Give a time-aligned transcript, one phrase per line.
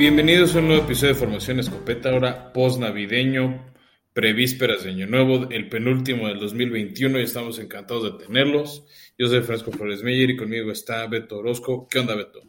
[0.00, 3.70] Bienvenidos a un nuevo episodio de Formación Escopeta, ahora post-navideño,
[4.14, 8.86] prevísperas de Año Nuevo, el penúltimo del 2021 y estamos encantados de tenerlos.
[9.18, 11.86] Yo soy Francisco Flores Meyer y conmigo está Beto Orozco.
[11.86, 12.40] ¿Qué onda, Beto?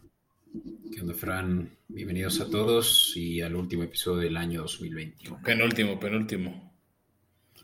[0.93, 1.77] ¿Qué onda, Fran?
[1.89, 5.41] Bienvenidos a todos y al último episodio del año 2021.
[5.43, 6.73] Penúltimo, penúltimo.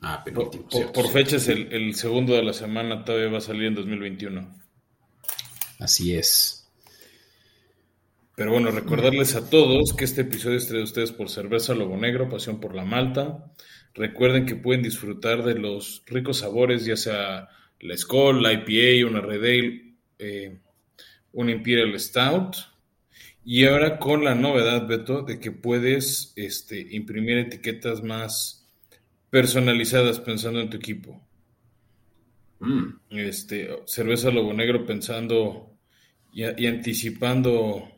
[0.01, 0.67] Ah, penúltimo.
[0.67, 4.53] Por, por, fechas, el, el segundo de la semana todavía va a salir en 2021.
[5.79, 6.56] Así es.
[8.37, 11.97] Pero bueno, recordarles a todos que este episodio es traído a ustedes por Cerveza Lobo
[11.97, 13.51] Negro, Pasión por la Malta.
[13.95, 19.21] Recuerden que pueden disfrutar de los ricos sabores, ya sea la Skoll, la IPA, una
[19.21, 20.59] Red Ale, eh,
[21.33, 22.57] un Imperial Stout.
[23.43, 28.69] Y ahora con la novedad, Beto, de que puedes este, imprimir etiquetas más
[29.31, 31.19] personalizadas pensando en tu equipo.
[32.59, 33.17] Mm.
[33.17, 35.71] Este, cerveza Lobo Negro pensando
[36.31, 37.96] y, y anticipando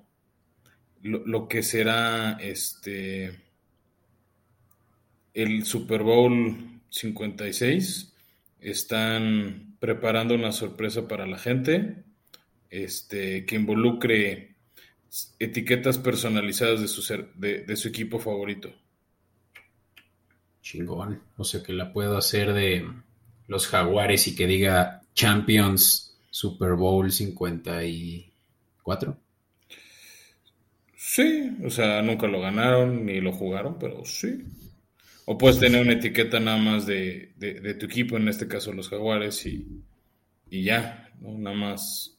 [1.01, 3.39] lo, que será este
[5.33, 8.13] el Super Bowl 56.
[8.59, 12.03] Están preparando una sorpresa para la gente
[12.69, 14.55] este, que involucre
[15.39, 18.71] etiquetas personalizadas de su, ser, de, de su equipo favorito.
[20.61, 21.23] Chingón.
[21.37, 22.87] O sea que la puedo hacer de
[23.47, 29.17] los jaguares y que diga Champions Super Bowl 54.
[31.01, 34.43] Sí, o sea, nunca lo ganaron ni lo jugaron, pero sí.
[35.25, 38.73] O puedes tener una etiqueta nada más de, de, de tu equipo, en este caso
[38.73, 39.65] los jaguares, y,
[40.49, 41.37] y ya, ¿no?
[41.37, 42.17] nada más.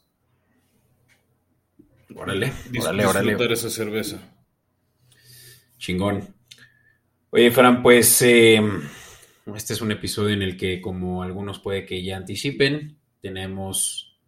[2.15, 3.53] Órale, dis órale, disfrutar órale.
[3.55, 4.19] esa cerveza.
[5.79, 6.35] Chingón.
[7.31, 8.61] Oye, Fran, pues eh,
[9.55, 14.19] este es un episodio en el que, como algunos puede que ya anticipen, tenemos,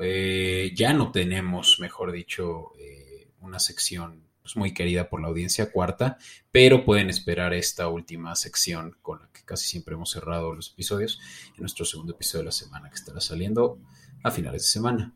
[0.00, 3.01] eh, ya no tenemos, mejor dicho, eh,
[3.42, 6.18] una sección pues, muy querida por la audiencia cuarta,
[6.50, 11.20] pero pueden esperar esta última sección con la que casi siempre hemos cerrado los episodios
[11.54, 13.78] en nuestro segundo episodio de la semana que estará saliendo
[14.22, 15.14] a finales de semana.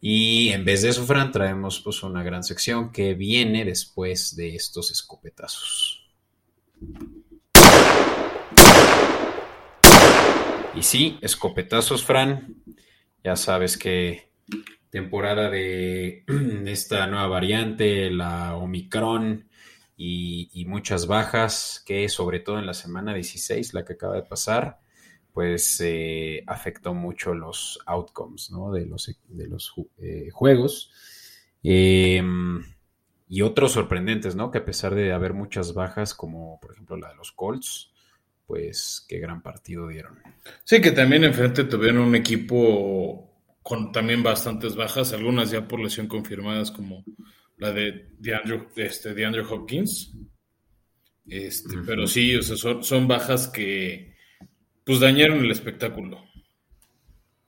[0.00, 4.54] Y en vez de eso, Fran, traemos pues una gran sección que viene después de
[4.54, 6.06] estos escopetazos.
[10.74, 12.62] Y sí, escopetazos, Fran.
[13.24, 14.30] Ya sabes que
[14.96, 16.24] temporada de
[16.66, 19.46] esta nueva variante, la Omicron
[19.94, 24.78] y, muchas bajas, que sobre todo en la semana 16, la que acaba de pasar,
[25.34, 28.72] pues eh, afectó mucho los outcomes ¿no?
[28.72, 30.90] de los, de los eh, juegos.
[31.62, 32.22] Eh,
[33.28, 34.50] y otros sorprendentes, ¿no?
[34.50, 37.92] Que a pesar de haber muchas bajas, como por ejemplo la de los Colts,
[38.46, 40.22] pues qué gran partido dieron.
[40.64, 43.25] Sí, que también enfrente tuvieron un equipo
[43.66, 47.04] con también bastantes bajas, algunas ya por lesión confirmadas, como
[47.56, 50.12] la de DeAndre, este, DeAndre Hopkins.
[51.26, 51.84] Este, uh -huh.
[51.84, 54.14] Pero sí, o sea, son, son, bajas que
[54.84, 56.22] pues dañaron el espectáculo.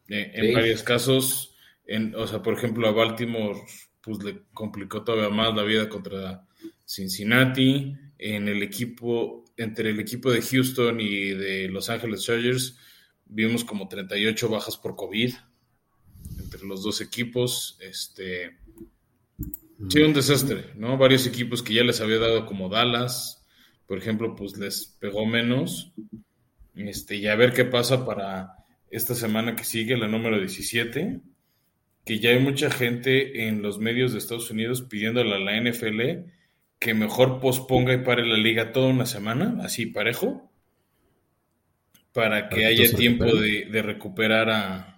[0.08, 0.54] Eh, en sí.
[0.54, 1.54] varios casos,
[1.86, 3.60] en, o sea, por ejemplo, a Baltimore
[4.00, 6.48] pues le complicó todavía más la vida contra
[6.84, 7.94] Cincinnati.
[8.18, 12.76] En el equipo, entre el equipo de Houston y de Los Ángeles Chargers,
[13.24, 15.32] vimos como 38 bajas por COVID
[16.38, 17.78] entre los dos equipos.
[17.80, 18.56] Este,
[19.88, 20.96] sí, un desastre, ¿no?
[20.96, 23.44] Varios equipos que ya les había dado como Dallas,
[23.86, 25.92] por ejemplo, pues les pegó menos.
[26.74, 28.54] Este, y a ver qué pasa para
[28.90, 31.20] esta semana que sigue, la número 17
[32.08, 36.30] que ya hay mucha gente en los medios de Estados Unidos pidiéndole a la NFL
[36.78, 40.50] que mejor posponga y pare la liga toda una semana, así parejo,
[42.14, 44.97] para que haya tiempo de, de, recuperar a,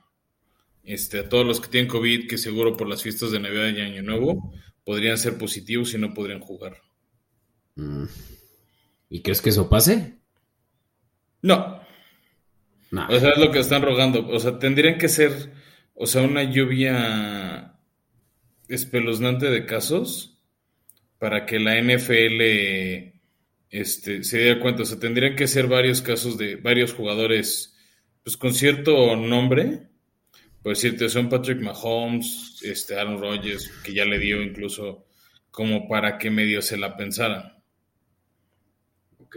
[0.92, 3.81] este, a todos los que tienen COVID, que seguro por las fiestas de Navidad y
[3.81, 4.52] Año Nuevo
[4.84, 6.76] podrían ser positivos y no podrían jugar.
[7.76, 8.04] Mm.
[9.08, 10.19] ¿Y crees que eso pase?
[11.42, 11.81] No.
[12.90, 13.08] Nah.
[13.08, 14.26] O sea, es lo que están rogando.
[14.28, 15.52] O sea, tendrían que ser
[16.02, 17.75] o sea, una lluvia
[18.69, 20.40] espeluznante de casos
[21.19, 22.40] para que la NFL
[23.69, 24.84] este, se diera cuenta.
[24.84, 27.76] O sea, tendrían que ser varios casos de varios jugadores
[28.22, 29.89] pues con cierto nombre.
[30.62, 35.06] Por decirte, son Patrick Mahomes, este, Aaron Rodgers, que ya le dio incluso
[35.50, 37.62] como para que medio se la pensaran.
[39.18, 39.36] Ok.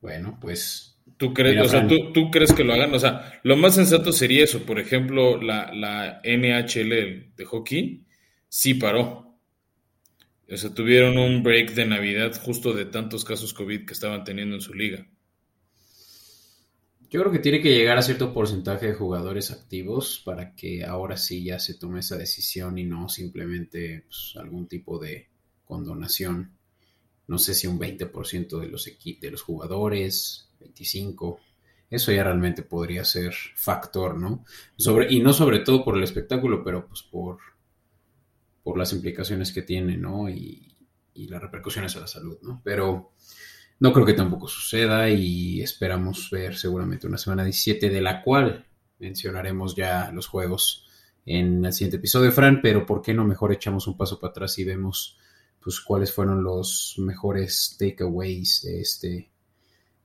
[0.00, 2.92] Bueno, pues ¿Tú crees, o sea, ¿tú, ¿tú, crees que lo hagan?
[2.92, 4.66] O sea, lo más sensato sería eso.
[4.66, 8.04] Por ejemplo, la, la NHL de hockey
[8.48, 9.38] sí paró.
[10.50, 14.56] O sea, tuvieron un break de Navidad justo de tantos casos COVID que estaban teniendo
[14.56, 15.06] en su liga.
[17.14, 21.16] Yo creo que tiene que llegar a cierto porcentaje de jugadores activos para que ahora
[21.16, 25.28] sí ya se tome esa decisión y no simplemente pues, algún tipo de
[25.64, 26.58] con donación.
[27.28, 28.90] No sé si un 20% de los,
[29.20, 31.38] de los jugadores, 25%.
[31.88, 34.44] Eso ya realmente podría ser factor, ¿no?
[35.08, 37.38] Y no sobre todo por el espectáculo, pero pues por,
[38.64, 40.28] por las implicaciones que tiene, ¿no?
[40.28, 40.74] Y
[41.14, 42.60] las repercusiones a la salud, ¿no?
[42.64, 43.12] Pero
[43.80, 48.66] no creo que tampoco suceda y esperamos ver seguramente una semana 17 de la cual
[48.98, 50.86] mencionaremos ya los juegos
[51.26, 54.58] en el siguiente episodio, Fran, pero ¿por qué no mejor echamos un paso para atrás
[54.58, 55.18] y vemos
[55.60, 59.30] pues cuáles fueron los mejores takeaways de este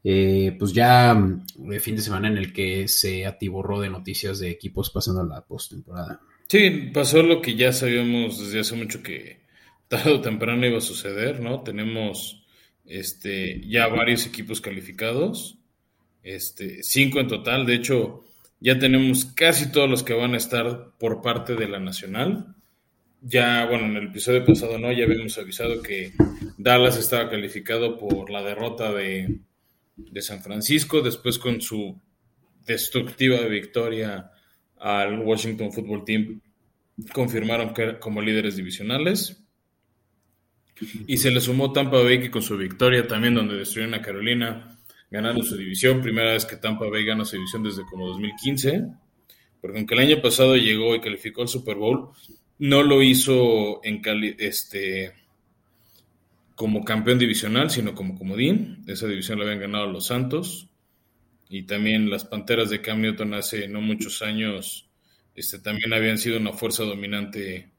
[0.03, 1.45] eh, pues ya mm,
[1.79, 6.21] fin de semana en el que se atiborró de noticias de equipos pasando la postemporada.
[6.47, 9.41] Sí, pasó lo que ya sabíamos desde hace mucho que
[9.87, 11.61] tarde o temprano iba a suceder, ¿no?
[11.61, 12.38] Tenemos
[12.89, 15.57] este, ya varios equipos calificados,
[16.23, 18.25] este, cinco en total, de hecho
[18.59, 22.55] ya tenemos casi todos los que van a estar por parte de la Nacional.
[23.21, 26.13] Ya, bueno, en el episodio pasado no, ya habíamos avisado que
[26.57, 29.39] Dallas estaba calificado por la derrota de,
[29.95, 31.97] de San Francisco, después con su
[32.65, 34.31] destructiva victoria
[34.77, 36.41] al Washington Football Team,
[37.13, 39.45] confirmaron que como líderes divisionales.
[41.07, 44.77] Y se le sumó Tampa Bay que con su victoria también donde destruyeron a Carolina,
[45.11, 48.85] ganaron su división, primera vez que Tampa Bay gana su división desde como 2015,
[49.61, 52.09] porque aunque el año pasado llegó y calificó al Super Bowl,
[52.59, 54.01] no lo hizo en
[54.37, 55.13] este
[56.55, 58.83] como campeón divisional, sino como comodín.
[58.85, 60.67] Esa división la habían ganado los Santos.
[61.47, 64.89] Y también las Panteras de Cam Newton hace no muchos años
[65.35, 67.71] este, también habían sido una fuerza dominante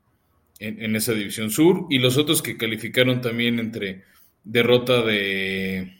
[0.60, 1.86] en, esa división sur.
[1.90, 4.04] Y los otros que calificaron también entre
[4.44, 5.96] derrota de,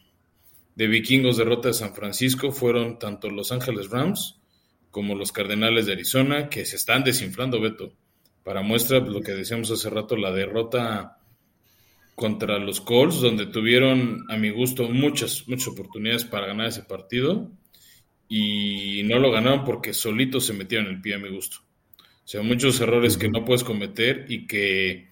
[0.76, 4.36] de vikingos, derrota de San Francisco, fueron tanto los Ángeles Rams
[4.90, 7.92] como los Cardenales de Arizona, que se están desinflando, Beto.
[8.44, 11.18] Para muestra lo que decíamos hace rato, la derrota
[12.14, 17.50] contra los Colts, donde tuvieron, a mi gusto, muchas, muchas oportunidades para ganar ese partido
[18.28, 21.58] y no lo ganaron porque solitos se metieron el pie a mi gusto.
[22.31, 25.09] O sea, muchos errores que no puedes cometer y que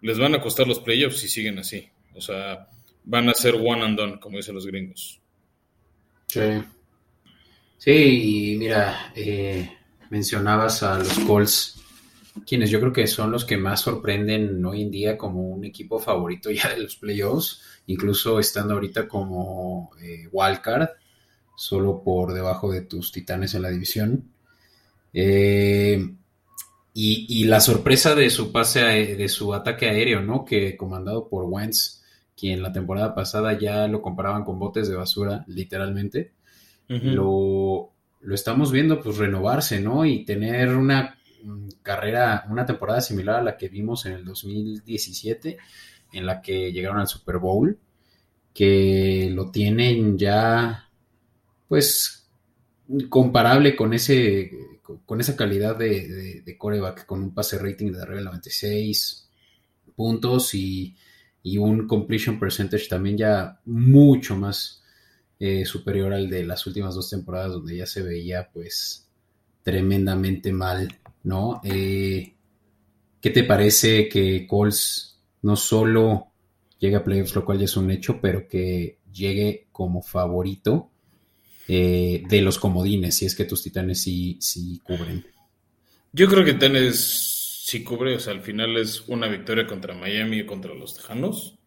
[0.00, 1.86] les van a costar los playoffs si siguen así.
[2.14, 2.66] O sea,
[3.04, 5.20] van a ser one and done, como dicen los gringos.
[6.28, 6.40] Sí.
[7.76, 9.70] Sí, y mira, eh,
[10.08, 11.78] mencionabas a los Colts,
[12.46, 15.98] quienes yo creo que son los que más sorprenden hoy en día como un equipo
[15.98, 20.88] favorito ya de los playoffs, incluso estando ahorita como eh, wildcard,
[21.54, 24.30] solo por debajo de tus titanes en la división.
[25.12, 26.02] Eh,
[26.98, 30.46] y, la sorpresa de su pase, de su ataque aéreo, ¿no?
[30.46, 32.02] Que comandado por Wentz,
[32.34, 36.32] quien la temporada pasada ya lo comparaban con botes de basura, literalmente.
[36.88, 37.90] lo,
[38.22, 40.06] lo, estamos viendo, pues, renovarse, ¿no?
[40.06, 41.18] Y tener una
[41.82, 45.58] carrera, una temporada similar a la que vimos en el 2017,
[46.14, 47.78] en la que llegaron al Super Bowl,
[48.54, 50.88] que lo tienen ya,
[51.68, 52.25] pues,
[53.08, 54.50] comparable con ese
[55.04, 59.28] con esa calidad de, de, coreback, con un pase rating de arriba del 96
[59.96, 60.96] puntos y,
[61.58, 64.82] un completion percentage también ya mucho más
[65.38, 69.08] eh, superior al de las últimas dos temporadas donde ya se veía pues
[69.62, 71.60] tremendamente mal, ¿no?
[71.62, 72.34] Eh,
[73.20, 76.32] ¿Qué te parece que Colts no solo
[76.80, 80.90] llegue a playoffs, lo cual ya es un hecho, pero que llegue como favorito
[81.68, 85.24] eh, de los comodines, si es que tus titanes sí, sí cubren.
[86.16, 90.38] Yo creo que Titanes sí cubre, o sea, al final es una victoria contra Miami
[90.38, 91.58] y contra los Tejanos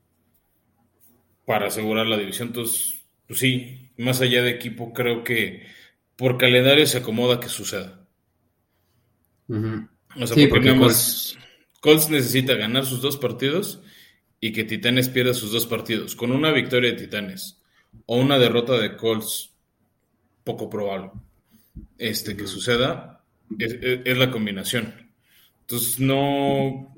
[1.46, 2.48] para asegurar la división.
[2.48, 5.68] Entonces, pues sí, más allá de equipo, creo que
[6.16, 8.08] por calendario se acomoda que suceda.
[9.48, 11.38] O sea, porque, Colts...
[11.80, 13.82] Colts necesita ganar sus dos partidos
[14.42, 16.16] y que Titanes pierda sus dos partidos.
[16.16, 17.62] Con una victoria de Titanes
[18.08, 19.49] o una derrota de Colts
[20.44, 21.12] poco probable
[21.98, 23.24] este, que suceda,
[23.58, 25.12] es, la combinación.
[25.62, 26.96] Entonces no,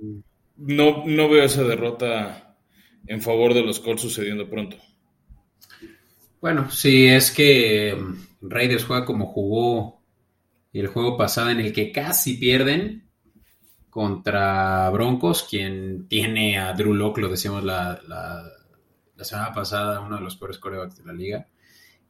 [0.57, 2.55] no, no veo esa derrota
[3.07, 4.77] en favor de los Colts sucediendo pronto.
[6.39, 10.01] Bueno, si es que mm, Raiders juega como jugó
[10.74, 13.10] el juego pasado en el que casi pierden
[13.89, 18.41] contra Broncos, quien tiene a Drew Locke, lo decíamos la, la,
[19.15, 21.48] la semana pasada, uno de los peores corebacks de la liga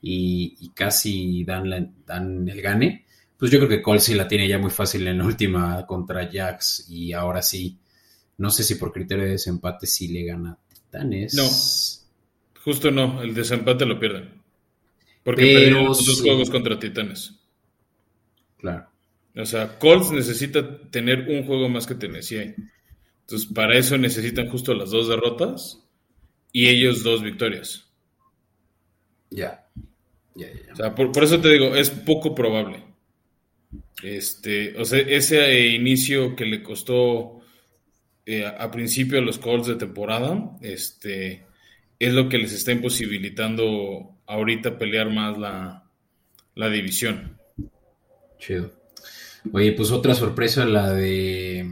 [0.01, 3.05] y, casi dan, dan el gane,
[3.38, 6.29] pues yo creo que Colts sí la tiene ya muy fácil en la última contra
[6.31, 7.77] Jax y ahora sí,
[8.38, 11.34] no sé si por criterio de desempate sí le gana Titanes.
[11.34, 11.43] No,
[12.63, 14.41] justo no, el desempate lo pierden.
[15.24, 17.36] Porque perdieron los dos juegos contra Titanes.
[18.58, 18.88] Claro.
[19.36, 22.53] O sea, Colts necesita tener un juego más que Tennessee.
[23.22, 25.81] Entonces, para eso necesitan justo las dos derrotas
[26.51, 27.88] y ellos dos victorias.
[29.29, 29.61] Ya.
[30.36, 32.84] O sea, por, eso te digo, es poco probable.
[34.04, 37.42] Este, o sea, ese inicio que le costó
[38.26, 41.46] eh, a principio a los Colts de temporada, este,
[42.00, 45.84] es lo que les está imposibilitando ahorita pelear más la,
[46.56, 47.38] la división.
[48.40, 48.72] Chido.
[49.52, 51.68] Oye, pues otra sorpresa la de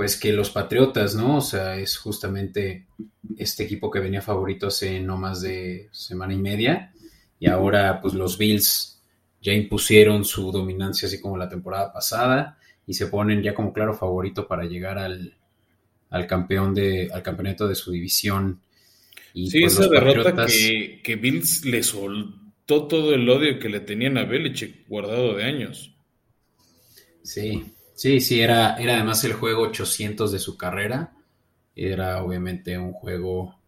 [0.00, 1.36] pues que los Patriotas, ¿no?
[1.36, 2.86] O sea, es justamente
[3.36, 6.94] este equipo que venía favorito hace no más de semana y media.
[7.40, 9.02] Y ahora, pues los Bills
[9.42, 13.94] ya impusieron su dominancia así como la temporada pasada y se ponen ya como claro
[13.94, 15.34] favorito para llegar al,
[16.28, 18.60] campeón de, al campeonato de su división.
[19.34, 23.80] Y sí, pues, esa derrota que, que Bills le soltó todo el odio que le
[23.80, 25.92] tenían a Belichick guardado de años.
[27.24, 27.64] Sí,
[28.00, 31.12] Sí, sí, era, era además el juego 800 de su carrera.
[31.76, 33.59] Era obviamente un juego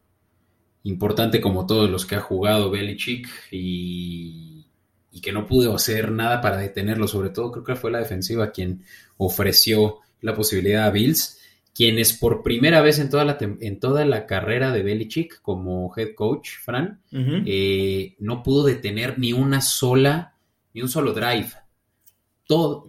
[0.85, 4.67] importante como todos los que ha jugado Belichick y,
[5.11, 7.09] y que no pudo hacer nada para detenerlo.
[7.09, 8.85] Sobre todo creo que fue la defensiva quien
[9.17, 11.39] ofreció la posibilidad a Bills,
[11.75, 16.15] quienes por primera vez en toda la, en toda la carrera de Belichick como head
[16.15, 20.35] coach, Fran, eh, no pudo detener ni una sola,
[20.75, 21.53] ni un solo drive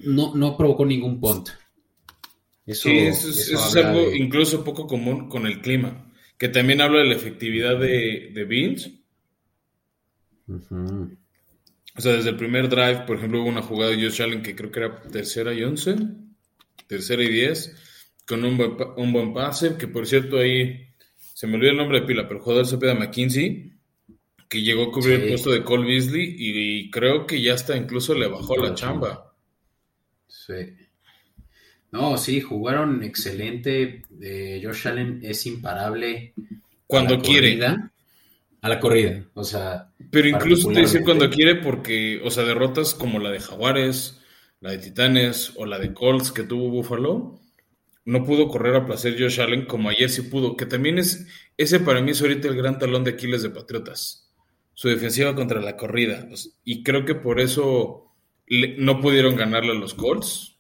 [0.06, 1.50] no, no provocó ningún punt.
[2.66, 7.06] Eso, sí, eso, es, algo incluso poco común con el clima, que también habla de
[7.06, 8.92] la efectividad de, de Bills.
[11.96, 14.56] O sea, desde el primer drive, por ejemplo, hubo una jugada de Josh Allen que
[14.56, 15.96] creo que era tercera y once,
[16.88, 17.76] tercera y diez,
[18.26, 20.88] con un buen, un buen pase, que por cierto ahí
[21.18, 23.74] se me olvidó el nombre de pila, pero jugador se pega McKinsey,
[24.50, 28.14] que llegó a cubrir el puesto de Cole Beasley y, creo que ya hasta incluso
[28.14, 29.36] le bajó la chamba.
[30.28, 30.54] Sí.
[31.94, 34.02] No, sí, jugaron excelente.
[34.20, 36.34] Eh, Josh Allen es imparable.
[36.88, 37.64] Cuando quiere.
[37.64, 39.92] a la corrida, o sea.
[40.10, 44.20] Pero incluso te dice cuando quiere porque, o sea, derrotas como la de Jaguares,
[44.60, 47.40] la de Titanes o la de Colts que tuvo Buffalo,
[48.06, 51.80] no pudo correr a placer Josh Allen como ayer sí pudo, que también es, ese
[51.80, 54.34] para mí es ahorita el gran talón de Aquiles de Patriotas,
[54.74, 56.28] su defensiva contra la corrida.
[56.64, 58.16] Y creo que por eso
[58.48, 60.53] no pudieron ganarle a los Colts.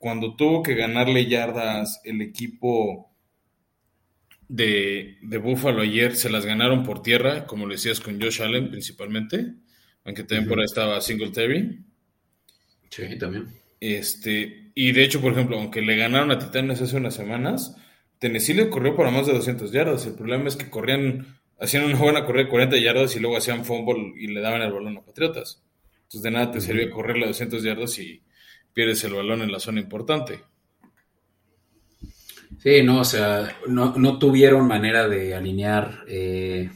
[0.00, 3.14] Cuando tuvo que ganarle yardas el equipo
[4.48, 8.70] de, de Buffalo ayer, se las ganaron por tierra, como lo decías con Josh Allen
[8.70, 9.56] principalmente,
[10.06, 11.84] aunque también por ahí estaba Singletary.
[12.88, 13.48] Sí, también.
[13.78, 17.76] Este, y de hecho, por ejemplo, aunque le ganaron a Titanes hace unas semanas,
[18.18, 20.06] Tennessee le corrió para más de 200 yardas.
[20.06, 23.66] El problema es que corrían, hacían una buena corrida de 40 yardas y luego hacían
[23.66, 25.62] fumble y le daban el balón a Patriotas.
[26.04, 28.22] Entonces de nada te sirve correrle a 200 yardas y
[28.72, 30.40] pierdes el balón en la zona importante.
[32.62, 36.70] Sí, no, o sea, no, tuvieron manera de alinear eh,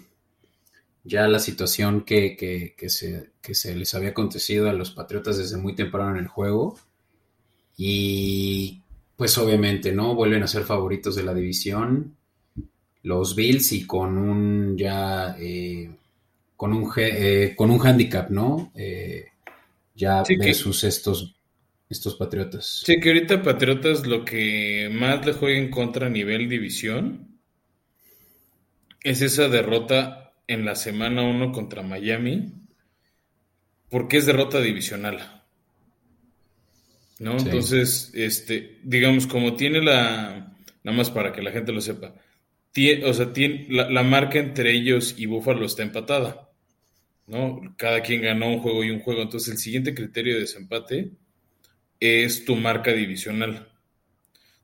[1.02, 6.12] ya la situación que, se, se les había acontecido a los Patriotas desde muy temprano
[6.12, 6.78] en el juego.
[7.76, 8.80] Y
[9.16, 10.14] pues obviamente, ¿no?
[10.14, 12.16] Vuelven a ser favoritos de la división.
[13.02, 15.90] Los Bills y con un ya eh,
[16.56, 18.72] con un, eh, con un handicap, ¿no?
[19.94, 21.33] Ya versus estos,
[21.94, 22.82] estos Patriotas.
[22.84, 27.38] Sí, que ahorita Patriotas lo que más le juega en contra a nivel división
[29.02, 32.52] es esa derrota en la semana 1 contra Miami,
[33.88, 35.42] porque es derrota divisional.
[37.20, 37.38] ¿No?
[37.38, 42.14] Entonces, este, digamos, como tiene la, nada más para que la gente lo sepa,
[43.04, 46.50] o sea, tiene, la, marca entre ellos y Buffalo está empatada.
[47.26, 47.60] ¿no?
[47.78, 49.22] Cada quien ganó un juego y un juego.
[49.22, 51.12] Entonces, el siguiente criterio de desempate
[52.04, 53.68] es tu marca divisional.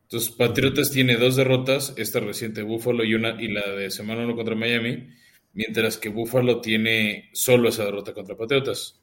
[0.02, 4.34] Entonces, Patriotas tiene dos derrotas, esta reciente Buffalo y una y la de semana 1
[4.34, 5.08] contra Miami,
[5.52, 9.00] mientras que Buffalo tiene solo esa derrota contra Patriotas.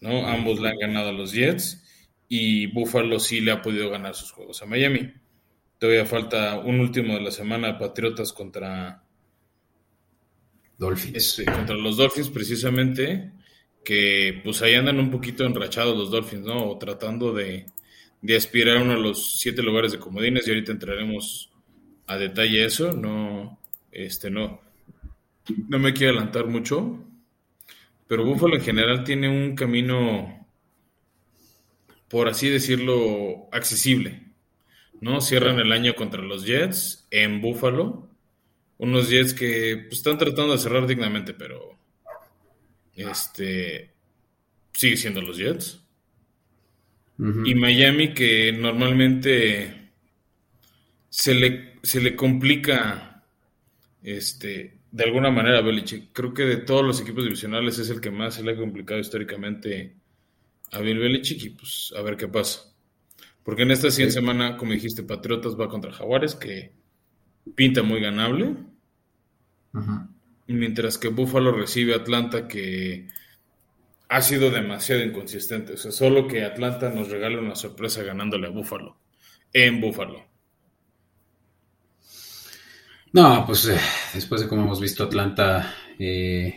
[0.00, 0.26] ¿no?
[0.26, 1.84] Ambos le han ganado a los Jets
[2.28, 5.12] y Buffalo sí le ha podido ganar sus juegos a Miami.
[5.78, 9.02] Todavía falta un último de la semana, Patriotas contra
[10.78, 11.42] Dolphins.
[11.44, 13.32] contra los Dolphins precisamente,
[13.84, 16.70] que pues ahí andan un poquito enrachados los Dolphins, ¿no?
[16.70, 17.66] O tratando de,
[18.36, 21.50] aspirar a uno de los siete lugares de comodines y ahorita entraremos
[22.06, 23.58] a detalle eso, no,
[23.92, 24.60] este, no,
[25.68, 27.04] no me quiero adelantar mucho,
[28.08, 30.46] pero Buffalo en general tiene un camino,
[32.08, 34.30] por así decirlo, accesible.
[35.00, 35.20] ¿no?
[35.20, 38.08] Cierran el año contra los Jets en Buffalo.
[38.78, 41.78] Unos Jets que pues, están tratando de cerrar dignamente, pero
[43.02, 43.90] este
[44.72, 45.80] sigue siendo los Jets.
[47.44, 49.90] Y Miami que normalmente
[51.10, 53.22] se le, se le complica
[54.02, 56.14] este, de alguna manera a Belichick.
[56.14, 58.98] Creo que de todos los equipos divisionales es el que más se le ha complicado
[59.00, 59.96] históricamente
[60.72, 62.72] a Bill Belichick y pues a ver qué pasa.
[63.42, 66.72] Porque en esta 100 semana, como dijiste, Patriotas va contra Jaguares, que
[67.54, 68.54] pinta muy ganable.
[70.50, 73.08] Mientras que Buffalo recibe a Atlanta, que
[74.08, 75.74] ha sido demasiado inconsistente.
[75.74, 78.96] O sea, solo que Atlanta nos regale una sorpresa ganándole a Buffalo.
[79.52, 80.26] En Buffalo.
[83.12, 83.78] No, pues eh,
[84.14, 86.56] después de cómo hemos visto Atlanta eh,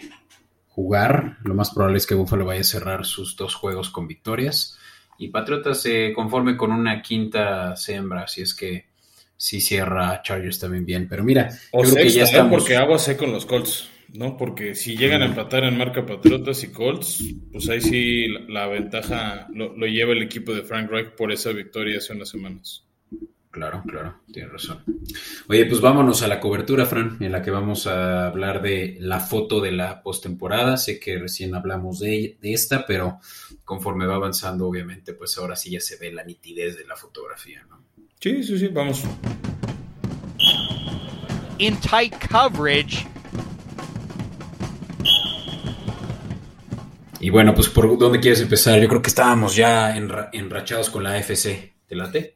[0.67, 4.77] jugar, lo más probable es que Buffalo vaya a cerrar sus dos juegos con victorias
[5.17, 8.87] y Patriotas se conforme con una quinta sembra, si es que
[9.37, 11.07] sí cierra Chargers también bien.
[11.07, 12.51] Pero mira, o creo que ya estamos...
[12.51, 14.37] porque agua sé con los Colts, ¿no?
[14.37, 19.47] Porque si llegan a empatar en marca Patriotas y Colts, pues ahí sí la, ventaja
[19.53, 22.85] lo, lo, lleva el equipo de Frank Reich por esa victoria hace unas semanas.
[23.53, 24.83] Claro, claro, tienes razón.
[25.47, 29.19] Oye, pues vámonos a la cobertura, Fran, en la que vamos a hablar de la
[29.19, 30.75] foto de la postemporada.
[30.75, 33.19] Sé que recién hablamos de, de, esta, pero
[33.63, 37.63] conforme va avanzando, obviamente, pues ahora sí ya se ve la nitidez de la fotografía,
[37.69, 37.83] ¿no?
[38.23, 39.03] Sí, sí, sí, vamos.
[41.57, 43.05] In tight coverage.
[47.19, 48.79] Y bueno, pues por dónde quieres empezar.
[48.79, 51.73] Yo creo que estábamos ya enrachados con la FC.
[51.85, 52.33] ¿Te late?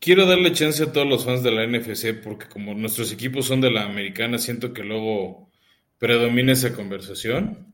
[0.00, 3.60] Quiero darle chance a todos los fans de la NFC porque como nuestros equipos son
[3.60, 5.48] de la americana, siento que luego
[5.96, 7.72] predomina esa conversación.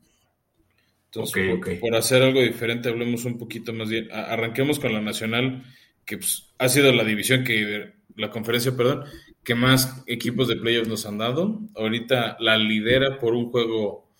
[1.07, 4.11] Entonces, por, hacer algo diferente, hablemos un poquito más bien.
[4.13, 5.65] Arranquemos con la nacional,
[6.05, 9.05] que pues, ha sido la división que, la conferencia, perdón,
[9.43, 11.59] que más equipos de playoffs nos han dado.
[11.75, 14.13] Ahorita la lidera por un juego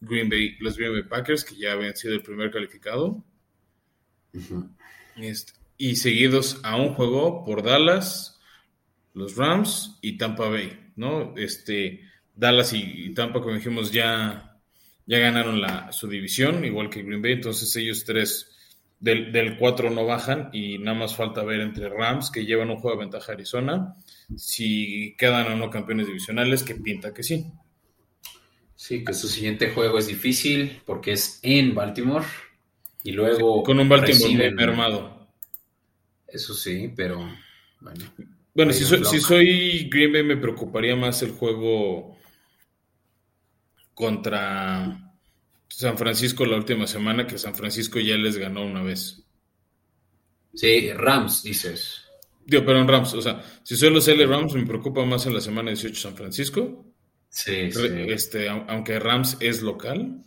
[0.00, 3.22] Green Bay, los Green Bay Packers, que ya habían sido el primer calificado.
[5.16, 8.40] este, y seguidos a un juego por Dallas,
[9.12, 11.34] los Rams y Tampa Bay, ¿no?
[11.36, 12.00] Este,
[12.34, 14.58] Dallas y, Tampa, como dijimos, ya,
[15.04, 18.51] ya ganaron la, su división, igual que Green Bay, entonces ellos tres
[19.02, 22.76] del, del 4 no bajan y nada más falta ver entre Rams, que llevan un
[22.76, 23.96] juego de ventaja a Arizona,
[24.36, 27.44] si quedan o no campeones divisionales, que pinta que sí.
[28.76, 32.24] Sí, que su siguiente juego es difícil porque es en Baltimore
[33.02, 33.64] y luego...
[33.64, 35.28] con un Baltimore mermado.
[36.28, 37.28] Eso sí, pero
[37.80, 38.04] bueno.
[38.54, 42.18] Bueno, si soy, si soy Green Bay me preocuparía más el juego
[43.94, 45.01] contra
[45.74, 49.24] San Francisco la última semana, que San Francisco ya les ganó una vez.
[50.54, 52.04] Sí, Rams, dices.
[52.44, 55.34] Digo, pero en Rams, o sea, si soy los L Rams, me preocupa más en
[55.34, 56.84] la semana 18 San Francisco.
[57.28, 57.86] Sí, sí.
[58.08, 60.22] Este, aunque Rams es local,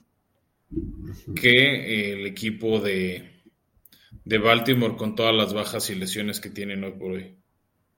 [1.36, 3.44] que el equipo de,
[4.24, 7.38] de Baltimore con todas las bajas y lesiones que tienen hoy por hoy.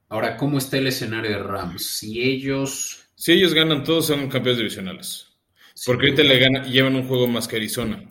[0.10, 1.86] Ahora, ¿cómo está el escenario de Rams?
[1.86, 3.10] Si ellos...
[3.16, 5.27] Si ellos ganan, todos son campeones divisionales.
[5.86, 8.04] Porque ahorita le gana, llevan un juego más que Arizona.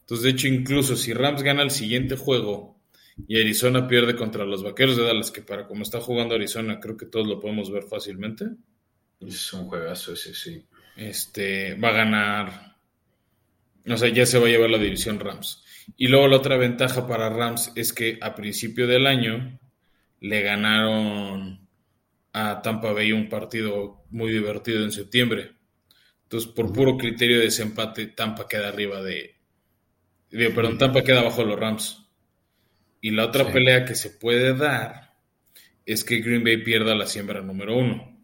[0.00, 2.80] Entonces, de hecho, incluso si Rams gana el siguiente juego
[3.26, 6.96] y Arizona pierde contra los Vaqueros de Dallas, que para como está jugando Arizona, creo
[6.96, 8.46] que todos lo podemos ver fácilmente.
[9.20, 10.64] Es un juegazo ese, sí.
[10.96, 12.76] Este, va a ganar...
[13.86, 15.64] O sea, ya se va a llevar la división Rams.
[15.96, 19.58] Y luego la otra ventaja para Rams es que a principio del año
[20.20, 21.68] le ganaron
[22.32, 25.57] a Tampa Bay un partido muy divertido en septiembre.
[26.28, 29.34] Entonces, por puro criterio de desempate, Tampa queda arriba de...
[30.30, 32.06] perdón, Tampa queda abajo de los Rams.
[33.00, 35.14] Y la otra pelea que se puede dar
[35.86, 38.22] es que Green Bay pierda la siembra número uno,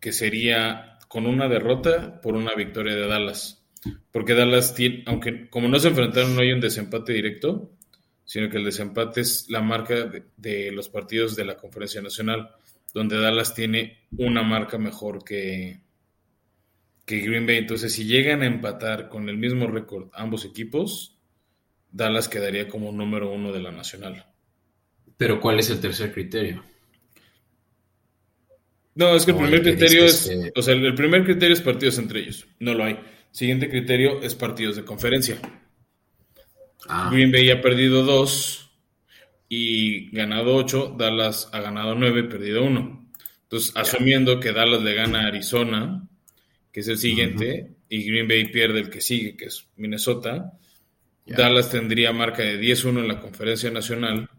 [0.00, 3.64] que sería con una derrota por una victoria de Dallas.
[4.10, 7.76] Porque Dallas tiene, aunque como no se enfrentaron, no hay un desempate directo,
[8.24, 12.50] sino que el desempate es la marca de, los partidos de la Conferencia Nacional,
[12.92, 15.80] donde Dallas tiene una marca mejor que,
[17.08, 17.56] que Green Bay.
[17.56, 21.18] Entonces, si llegan a empatar con el mismo récord ambos equipos,
[21.90, 24.26] Dallas quedaría como número uno de la Nacional.
[25.16, 26.62] Pero, ¿cuál es el tercer criterio?
[28.94, 32.20] No, es que el primer criterio es, o sea, el primer criterio es partidos entre
[32.20, 32.98] ellos, no lo hay.
[33.30, 35.38] Siguiente criterio es partidos de conferencia.
[36.88, 37.08] Ah.
[37.10, 38.70] Green Bay ha perdido dos
[39.48, 40.94] y ganado ocho.
[40.98, 43.08] Dallas ha ganado nueve, perdido uno.
[43.44, 46.08] Entonces, asumiendo que Dallas le gana a Arizona,
[46.78, 50.52] que es el siguiente, y Green Bay pierde el que sigue, que es Minnesota,
[51.26, 54.30] Dallas tendría marca de 10-1 en la conferencia nacional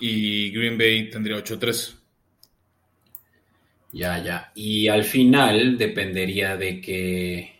[0.00, 1.96] y Green Bay tendría 8-3.
[3.92, 4.52] Ya, ya.
[4.54, 7.52] Y al final dependería de que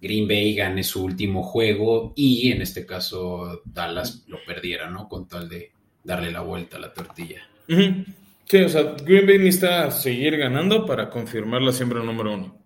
[0.00, 5.08] Green Bay gane su último juego y en este caso Dallas lo perdiera, ¿no?
[5.08, 5.70] Con tal de
[6.02, 7.48] darle la vuelta a la tortilla.
[7.68, 12.61] Sí, o sea, Green Bay necesita seguir ganando para confirmar la siembra número uno.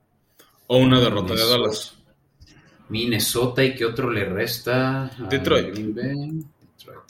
[0.68, 1.40] O una derrota de.
[1.48, 1.92] Dallas.
[2.88, 5.10] Minnesota y qué otro le resta.
[5.28, 5.76] Detroit.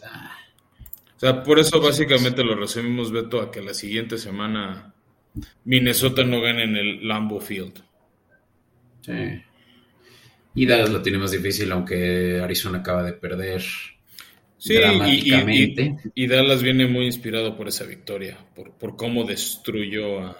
[0.04, 0.36] Ah,
[1.16, 4.94] O sea, por eso básicamente lo resumimos, Beto, a que la siguiente semana
[5.64, 7.82] Minnesota no gane en el Lambeau Field.
[9.02, 9.42] sí.
[10.58, 13.60] Y Dallas lo tiene más difícil, aunque Arizona acaba de perder
[14.56, 15.96] Sí, y, y- dramáticamente.
[16.14, 20.38] y- y Dallas viene muy inspirado por esa victoria, por, por cómo destruyó a,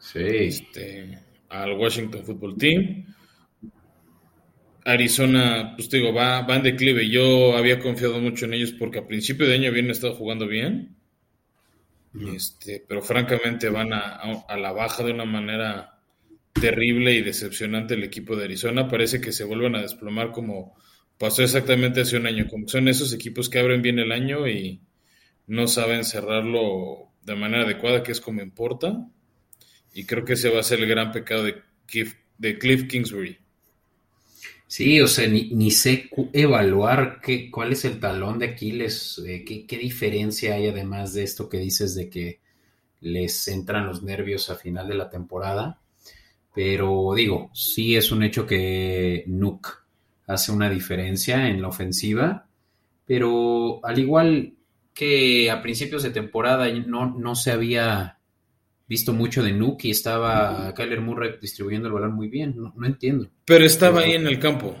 [0.00, 0.18] Sí.
[0.24, 1.20] este,
[1.52, 3.06] al Washington Football Team.
[4.84, 7.08] Arizona, pues te digo, va, va en declive.
[7.08, 10.96] Yo había confiado mucho en ellos porque a principio de año habían estado jugando bien.
[12.24, 15.98] Este, pero francamente van a, a- a la baja de una manera
[16.60, 18.88] terrible y decepcionante el equipo de Arizona.
[18.88, 20.76] Parece que se vuelven a desplomar como
[21.18, 22.46] pasó exactamente hace un año.
[22.48, 24.82] Como son esos equipos que abren bien el año y
[25.48, 29.08] no saben cerrarlo de manera adecuada, que es como importa.
[29.94, 33.38] Y creo que ese va a ser el gran pecado de Cliff, de Cliff Kingsbury.
[34.66, 39.44] Sí, o sea, ni, ni sé evaluar qué, cuál es el talón de Aquiles, eh,
[39.46, 42.40] qué, qué diferencia hay además de esto que dices de que
[43.02, 45.78] les entran los nervios a final de la temporada.
[46.54, 49.68] Pero digo, sí es un hecho que Nuke
[50.26, 52.46] hace una diferencia en la ofensiva,
[53.06, 54.54] pero al igual
[54.94, 58.18] que a principios de temporada no, no se había
[58.92, 62.86] visto mucho de Nuke y estaba Kyler Murray distribuyendo el balón muy bien, no, no
[62.86, 63.28] entiendo.
[63.46, 64.76] Pero estaba ahí en el campo.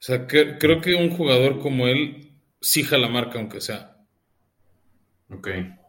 [0.00, 3.96] sea, que- creo que un jugador como él sí jala marca, aunque sea.
[5.30, 5.48] Ok.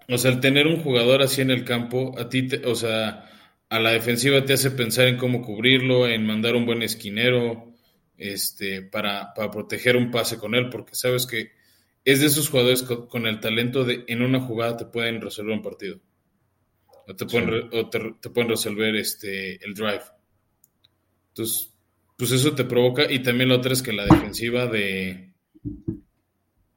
[0.10, 3.26] O sea, el tener un jugador así en el campo, a ti, te- o sea,
[3.70, 7.74] a la defensiva te hace pensar en cómo cubrirlo, en mandar un buen esquinero,
[8.18, 11.52] este, para, para proteger un pase con él, porque sabes que
[12.06, 15.54] es de esos jugadores co- con, el talento de en una jugada te pueden resolver
[15.56, 16.00] un partido.
[17.10, 17.78] O te pueden, Sí.
[17.78, 20.02] o te, te pueden resolver este, el drive.
[21.30, 21.74] Entonces,
[22.18, 23.12] pues eso te provoca.
[23.12, 25.34] Y también lo otro es que la defensiva de,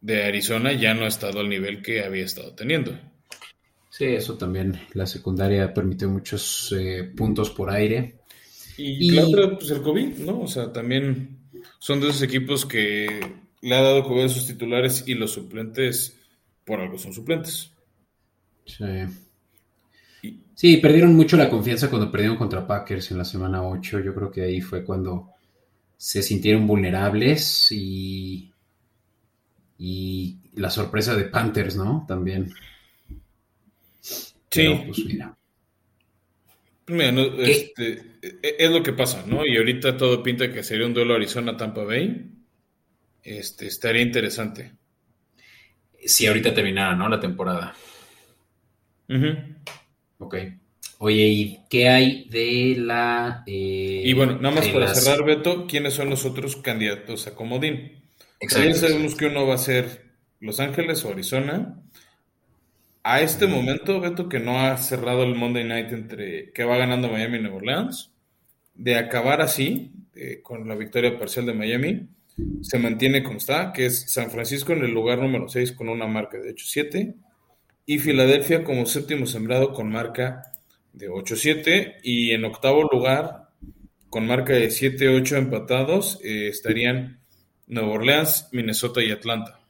[0.00, 2.98] de Arizona ya no ha estado al nivel que había estado teniendo.
[3.90, 4.80] Sí, eso también.
[4.94, 8.20] La secundaria permitió muchos eh, puntos por aire.
[8.78, 10.40] Y, Y- la otra, pues el COVID, ¿no?
[10.40, 11.40] O sea, también
[11.78, 13.20] son de esos equipos que
[13.60, 16.18] le ha dado COVID a sus titulares y los suplentes,
[16.64, 17.70] por algo son suplentes.
[18.64, 18.84] Sí.
[20.54, 24.00] Sí, perdieron mucho la confianza cuando perdieron contra Packers en la semana 8.
[24.00, 25.30] Yo creo que ahí fue cuando
[25.96, 28.52] se sintieron vulnerables y,
[29.78, 32.04] y la sorpresa de Panthers, ¿no?
[32.08, 32.52] También.
[34.50, 35.36] Sí, Pero, pues mira.
[36.88, 39.46] mira, no, este, e- es lo que pasa, ¿no?
[39.46, 42.30] Y ahorita todo pinta que sería un duelo Arizona-Tampa Bay.
[43.22, 44.72] Este, estaría interesante.
[46.04, 47.08] Si ahorita terminara, ¿no?
[47.08, 47.74] La temporada.
[49.08, 49.28] Ujú.
[50.22, 50.36] Ok.
[50.98, 53.42] Oye, ¿y qué hay de la...
[53.46, 57.34] eh, Y bueno, nada más para las- cerrar, Beto, ¿quiénes son los otros candidatos a
[57.34, 58.02] comodín?
[58.40, 61.76] Exacto, Ya sabemos que uno va a ser Los Ángeles o Arizona.
[63.04, 67.08] A este momento, Beto, que no ha cerrado el Monday Night entre que va ganando
[67.08, 68.12] Miami y Nueva Orleans,
[68.74, 72.06] de acabar así, eh, con la victoria parcial de Miami,
[72.62, 76.06] se mantiene como está, que es San Francisco en el lugar número 6 con una
[76.06, 77.14] marca de 8-7
[77.86, 80.52] y Filadelfia como séptimo sembrado con marca
[80.92, 83.48] de 8-7 y en octavo lugar
[84.08, 87.20] con marca de 7-8 empatados eh, estarían
[87.66, 89.60] Nueva Orleans, Minnesota y Atlanta.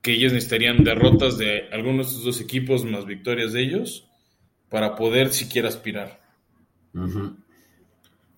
[0.00, 4.08] Que ellos necesitarían derrotas de algunos de estos dos equipos más victorias de ellos
[4.70, 6.22] para poder siquiera aspirar.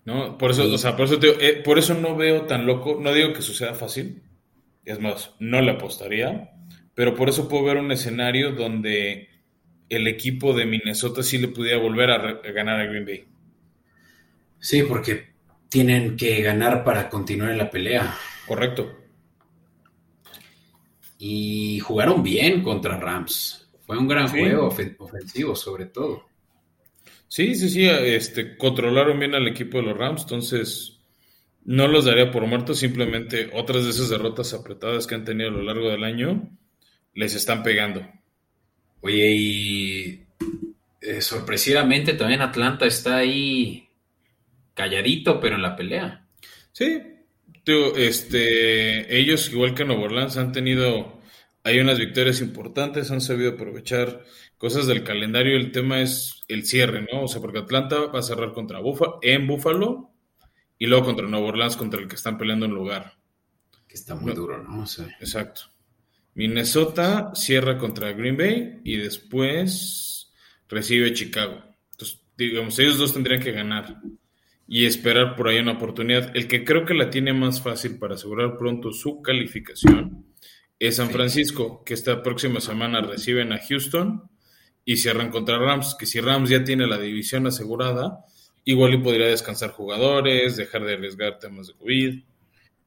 [0.05, 0.37] ¿no?
[0.39, 2.99] Por eso, o sea, por eso, te digo, eh, por eso no veo tan loco,
[3.01, 4.23] no digo que suceda fácil,
[4.85, 6.52] es más, no le apostaría,
[6.95, 9.29] pero por eso puedo ver un escenario donde
[9.89, 13.25] el equipo de Minnesota sí le pudiera volver a, ganar a Green Bay.
[14.59, 15.33] Sí, porque
[15.69, 18.15] tienen que ganar para continuar en la pelea.
[18.47, 18.99] Correcto.
[21.19, 23.69] Y jugaron bien contra Rams.
[23.87, 24.39] Fue un gran Sí.
[24.41, 26.25] juego ofen- ofensivo, sobre todo.
[27.29, 31.01] Sí, sí, sí, este, controlaron bien al equipo de los Rams, entonces
[31.65, 35.53] no los daría por muertos, simplemente otras de esas derrotas apretadas que han tenido a
[35.53, 36.51] lo largo del año
[37.15, 38.07] les están pegando.
[39.01, 40.27] Oye, y
[41.01, 43.89] eh, sorpresivamente también Atlanta está ahí
[44.75, 46.27] calladito, pero en la pelea.
[46.73, 47.03] Sí,
[47.65, 51.21] digo, este, ellos, igual que Nuevo Orleans, han tenido,
[51.65, 54.25] hay unas victorias importantes, han sabido aprovechar
[54.57, 55.57] cosas del calendario.
[55.57, 57.23] El tema es el cierre, ¿no?
[57.25, 60.11] O sea, porque Atlanta va a cerrar contra Bufa en Buffalo
[60.79, 63.15] y luego contra Nuevo Orleans, contra el que están peleando en lugar.
[63.89, 64.35] Que está muy No.
[64.35, 64.83] duro, ¿no?
[64.83, 65.63] O sea, Exacto.
[66.35, 70.33] Minnesota cierra contra Green Bay y después
[70.69, 71.63] recibe Chicago.
[71.93, 74.01] Entonces, digamos, ellos dos tendrían que ganar
[74.67, 76.35] y esperar por ahí una oportunidad.
[76.35, 80.27] El que creo que la tiene más fácil para asegurar pronto su calificación
[80.79, 84.29] es San Francisco, que esta próxima semana reciben a Houston
[84.85, 88.25] y cierran contra Rams, que si Rams ya tiene la división asegurada,
[88.65, 92.23] igual y podría descansar jugadores, dejar de arriesgar temas de COVID.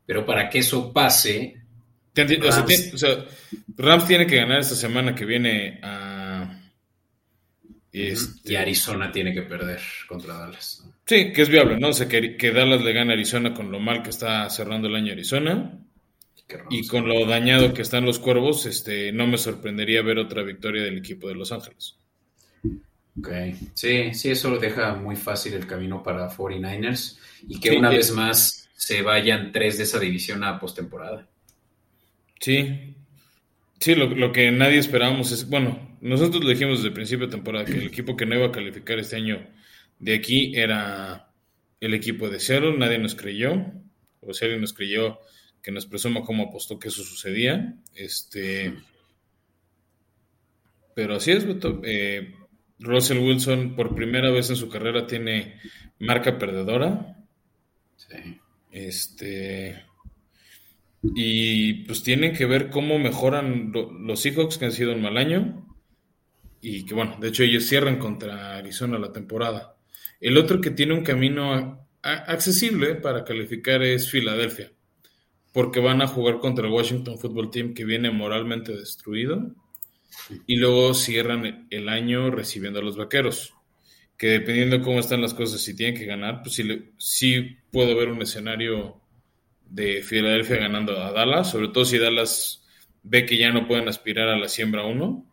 [0.05, 1.64] Pero para que eso pase,
[3.77, 6.61] Rams, tiene que ganar esta semana que viene a.
[7.91, 10.83] Este, y Arizona tiene que perder contra Dallas.
[11.05, 11.89] Sí, que es viable, ¿no?
[11.89, 14.87] O sea, que, que, Dallas le gane a Arizona con lo mal que está cerrando
[14.87, 15.79] el año Arizona.
[16.69, 20.83] Y con lo dañado que están los cuervos, este, no me sorprendería ver otra victoria
[20.83, 21.97] del equipo de Los Ángeles.
[23.17, 23.29] Ok,
[23.73, 28.11] sí, sí, eso lo deja muy fácil el camino para 49ers y que una vez
[28.11, 31.27] más se vayan tres de esa división a postemporada.
[32.39, 32.95] Sí,
[33.79, 37.65] sí, lo, que nadie esperábamos es, bueno, nosotros lo dijimos desde el principio de temporada,
[37.65, 39.47] que el equipo que no iba a calificar este año
[39.99, 41.31] de aquí era
[41.79, 43.65] el equipo de Seattle, nadie nos creyó,
[44.21, 45.19] o Seattle nos creyó
[45.61, 48.73] que nos presuma cómo apostó que eso sucedía, este...
[50.95, 51.81] Pero así es, Beto.
[51.83, 52.33] Eh,
[52.79, 55.59] Russell Wilson por primera vez en su carrera tiene
[55.99, 57.17] marca perdedora.
[57.97, 58.39] Sí.
[58.71, 59.84] Este.
[61.13, 65.65] Y pues tienen que ver cómo mejoran los Seahawks, que han sido un mal año.
[66.61, 69.77] Y que bueno, de hecho ellos cierran contra Arizona la temporada.
[70.19, 74.71] El otro que tiene un camino accesible para calificar es Filadelfia.
[75.53, 79.53] Porque van a jugar contra el Washington Football Team que viene moralmente destruido.
[80.47, 83.53] Y luego cierran el año recibiendo a los vaqueros.
[84.17, 86.63] Que dependiendo de cómo están las cosas, si tienen que ganar, pues sí,
[86.97, 89.01] sí puedo ver un escenario
[89.69, 92.63] de Filadelfia ganando a Dallas, sobre todo si Dallas
[93.03, 95.25] ve que ya no pueden aspirar a la siembra 1.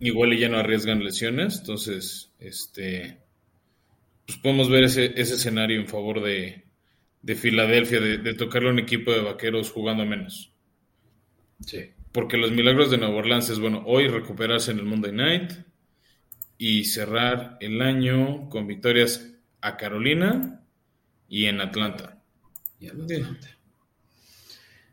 [0.00, 3.18] Igual y ya no arriesgan lesiones, entonces, este,
[4.26, 6.64] pues podemos ver ese, escenario en favor de,
[7.34, 10.52] Filadelfia, de, tocarle a un equipo de vaqueros jugando menos.
[11.60, 11.90] Sí.
[12.12, 15.52] Porque los milagros de Nueva Orleans es, bueno, hoy recuperarse en el Monday Night
[16.58, 20.64] y cerrar el año con victorias a Carolina
[21.28, 22.21] y en Atlanta.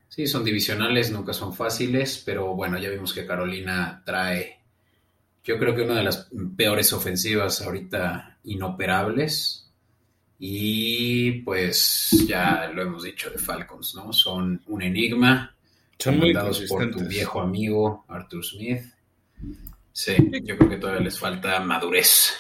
[0.08, 4.60] Sí, son divisionales, nunca son fáciles, pero bueno, ya vimos que Carolina trae,
[5.44, 9.66] yo creo que una de las peores ofensivas ahorita inoperables.
[10.42, 14.14] Y pues ya lo hemos dicho de Falcons, ¿no?
[14.14, 15.54] Son un enigma.
[15.98, 16.34] Son muy
[16.68, 18.84] por tu viejo amigo Arthur Smith.
[19.92, 22.34] Sí, yo creo que todavía les falta madurez.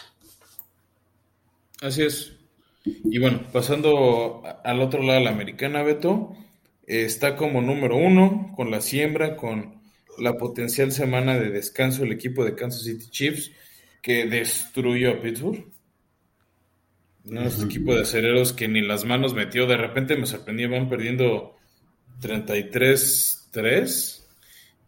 [1.81, 2.38] Así es.
[3.03, 6.35] Y bueno, pasando al otro lado, la americana, Beto,
[6.87, 9.79] está como número uno con la siembra, con
[10.17, 13.51] la potencial semana de descanso el equipo de Kansas City Chiefs,
[14.01, 15.65] que destruyó a Pittsburgh.
[17.25, 17.41] ¿no?
[17.41, 21.55] Este equipo de acereros que ni las manos metió, de repente me sorprendía, van perdiendo
[22.21, 24.19] 33-3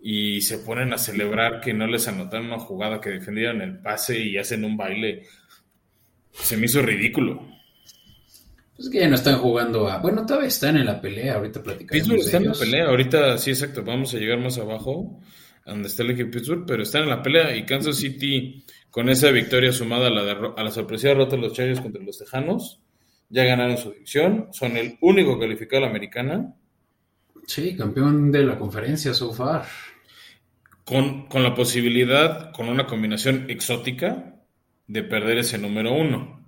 [0.02, 4.20] y se ponen a celebrar que no les anotaron una jugada que defendieron el pase
[4.20, 5.28] y hacen un baile.
[6.32, 7.48] Se me hizo ridículo.
[8.76, 9.98] Pues que ya no están jugando a.
[10.00, 12.02] Bueno, todavía están en la pelea, ahorita platicamos.
[12.02, 13.84] Pittsburgh está en la pelea, ahorita sí, exacto.
[13.84, 15.20] Vamos a llegar más abajo,
[15.66, 19.30] donde está el equipo Pittsburgh, pero están en la pelea y Kansas City, con esa
[19.32, 22.82] victoria sumada a la, a la sorpresiva derrota de los Chargers contra los Tejanos,
[23.30, 26.56] ya ganaron su división, son el único calificado a la americana.
[27.46, 29.66] Sí, campeón de la conferencia so far.
[30.84, 34.36] Con, con la posibilidad, con una combinación exótica,
[34.88, 36.41] de perder ese número uno.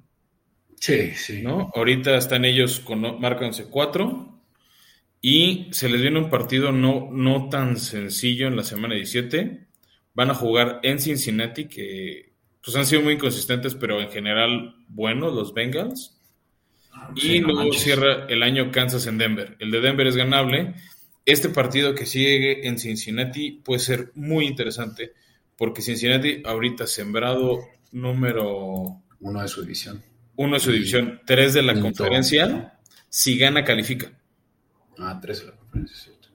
[0.83, 1.41] Sí, sí.
[1.41, 1.71] ¿no?
[1.73, 4.37] Ahorita están ellos con marca 11-4
[5.21, 9.65] y se les viene un partido no, no tan sencillo en la semana 17.
[10.13, 15.33] Van a jugar en Cincinnati, que pues han sido muy inconsistentes, pero en general buenos
[15.33, 16.19] los Bengals.
[16.91, 19.55] Ah, y luego cierra el año Kansas en Denver.
[19.59, 20.73] El de Denver es ganable.
[21.25, 25.13] Este partido que sigue en Cincinnati puede ser muy interesante
[25.55, 27.61] porque Cincinnati ahorita sembrado
[27.93, 30.03] número uno de su división
[30.35, 32.79] uno de su división, tres de la conferencia.
[33.09, 34.11] Si gana, califica.
[34.97, 36.29] Ah, tres de la conferencia, cierto.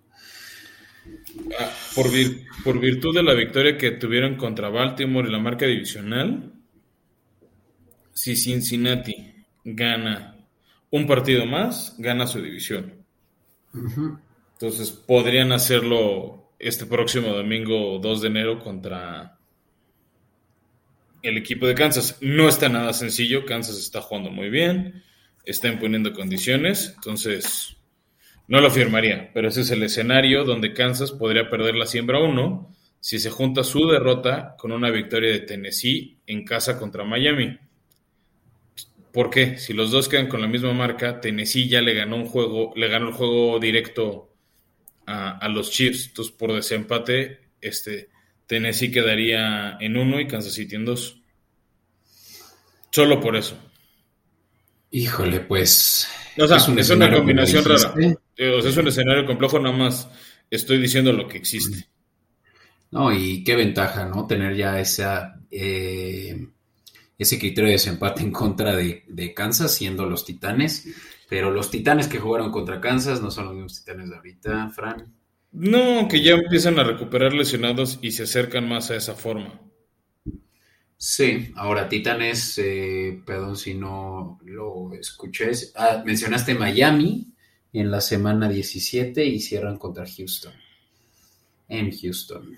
[1.59, 2.07] Ah, por,
[2.65, 6.53] por virtud de la victoria que tuvieron contra Baltimore y la marca divisional,
[8.13, 9.35] si Cincinnati
[9.65, 10.37] gana
[10.91, 13.05] un partido más, gana su división.
[14.55, 19.38] Entonces podrían hacerlo este próximo domingo 2 de enero contra
[21.29, 22.19] el equipo de Kansas.
[22.21, 25.03] No está nada sencillo, Kansas está jugando muy bien,
[25.45, 27.75] está imponiendo condiciones, entonces
[28.51, 32.75] No lo firmaría, pero ese es el escenario donde Kansas podría perder la siembra 1
[33.01, 37.59] si se junta su derrota con una victoria de Tennessee en casa contra Miami.
[39.13, 39.59] ¿Por qué?
[39.59, 42.89] Si los dos quedan con la misma marca, Tennessee ya le ganó un juego, le
[42.89, 44.35] ganó el juego directo
[45.07, 46.09] a, a los Chiefs.
[46.09, 48.09] Entonces, por desempate, este,
[48.47, 51.18] Tennessee quedaría en uno y Kansas City en dos.
[52.91, 53.57] Solo por eso.
[54.91, 56.09] Híjole, pues.
[56.39, 57.95] O sea, es, una combinación rara.
[58.37, 60.09] Eh, o sea, es un escenario complejo, nada más
[60.51, 61.89] estoy diciendo lo que existe.
[62.91, 64.27] No, y qué ventaja, ¿no?
[64.27, 66.47] Tener ya esa, eh,
[67.19, 70.87] ese criterio de desempate en contra de, de, Kansas, siendo los Titanes.
[71.29, 75.13] Pero los Titanes que jugaron contra Kansas no son los mismos Titanes de ahorita, Fran.
[75.53, 79.61] No, que ya empiezan a recuperar lesionados y se acercan más a esa forma.
[81.01, 87.33] Sí, ahora Titanes, eh, perdón si no lo escuché, ah, mencionaste Miami
[87.73, 90.53] en la semana 17 y cierran contra Houston.
[91.69, 92.57] En Houston.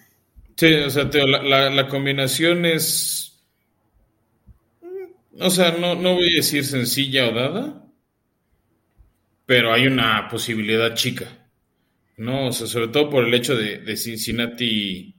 [0.56, 3.42] Sí, o sea, la, la, combinación es,
[5.38, 7.86] o sea, no, no voy a decir sencilla o dada,
[9.44, 11.40] pero hay una posibilidad chica.
[12.20, 12.48] ¿no?
[12.48, 15.14] O sea, sobre todo por el hecho de, Cincinnati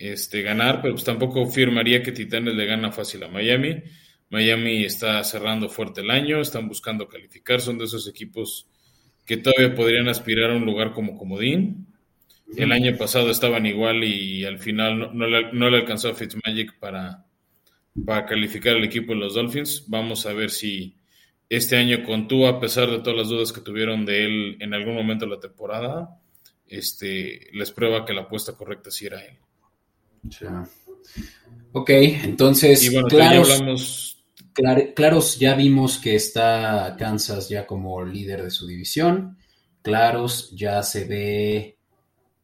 [0.00, 3.82] este, ganar, pero pues tampoco firmaría que Titanes le gana fácil a Miami.
[4.30, 8.66] Miami está cerrando fuerte el año, están buscando calificar, son de esos equipos
[9.26, 11.86] que todavía podrían aspirar a un lugar como comodín.
[12.56, 17.26] El año pasado estaban igual y al final no, le, alcanzó a Fitzmagic para,
[18.06, 19.84] para calificar el equipo de los Dolphins.
[19.86, 20.96] Vamos a ver si
[21.50, 24.72] este año con tú, a pesar de todas las dudas que tuvieron de él en
[24.72, 26.20] algún momento de la temporada,
[26.66, 29.36] este, les prueba que la apuesta correcta sí era él.
[31.72, 34.24] Ok, entonces, claros,
[34.94, 39.38] claros, ya vimos que está Kansas ya como líder de su división.
[39.82, 41.78] Claros, ya se ve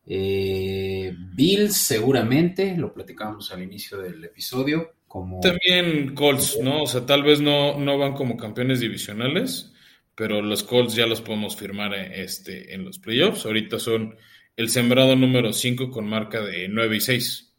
[0.06, 4.92] eh, Bills seguramente, lo platicábamos al inicio del episodio.
[5.08, 5.40] Como...
[5.40, 6.82] También Colts, ¿no?
[6.82, 9.72] O sea, tal vez no, no van como campeones divisionales,
[10.14, 13.44] pero los Colts ya los podemos firmar eh, este, en los playoffs.
[13.44, 14.16] Ahorita son
[14.56, 17.54] el sembrado número 5 con marca de 9 y 6.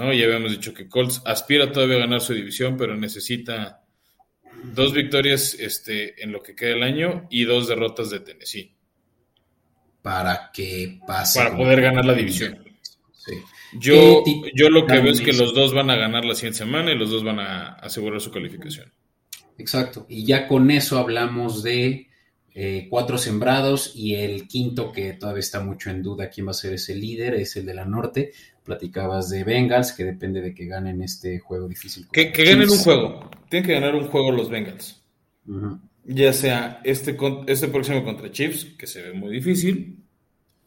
[0.00, 0.12] ¿No?
[0.12, 3.84] Ya habíamos dicho que Colts aspira todavía a ganar su división, pero necesita
[4.62, 8.74] dos victorias este, en lo que queda el año y dos derrotas de Tennessee.
[10.02, 11.38] Para que pase.
[11.38, 12.64] Para poder ganar la división.
[13.78, 16.90] Yo, yo lo que veo es que los dos van a ganar la siguiente semana
[16.90, 18.92] y los dos van a asegurar su calificación.
[19.58, 20.06] Exacto.
[20.08, 22.08] Y ya con eso hablamos de
[22.52, 26.54] eh, cuatro sembrados y el quinto que todavía está mucho en duda quién va a
[26.54, 28.32] ser ese líder es el de la norte.
[28.70, 32.06] Platicabas de Bengals, que depende de que ganen este juego difícil.
[32.12, 33.28] Que, ganen un juego.
[33.48, 35.02] Tienen que ganar un juego los Bengals.
[36.04, 37.16] Ya sea este,
[37.48, 39.96] este próximo contra Chiefs, que se ve muy difícil.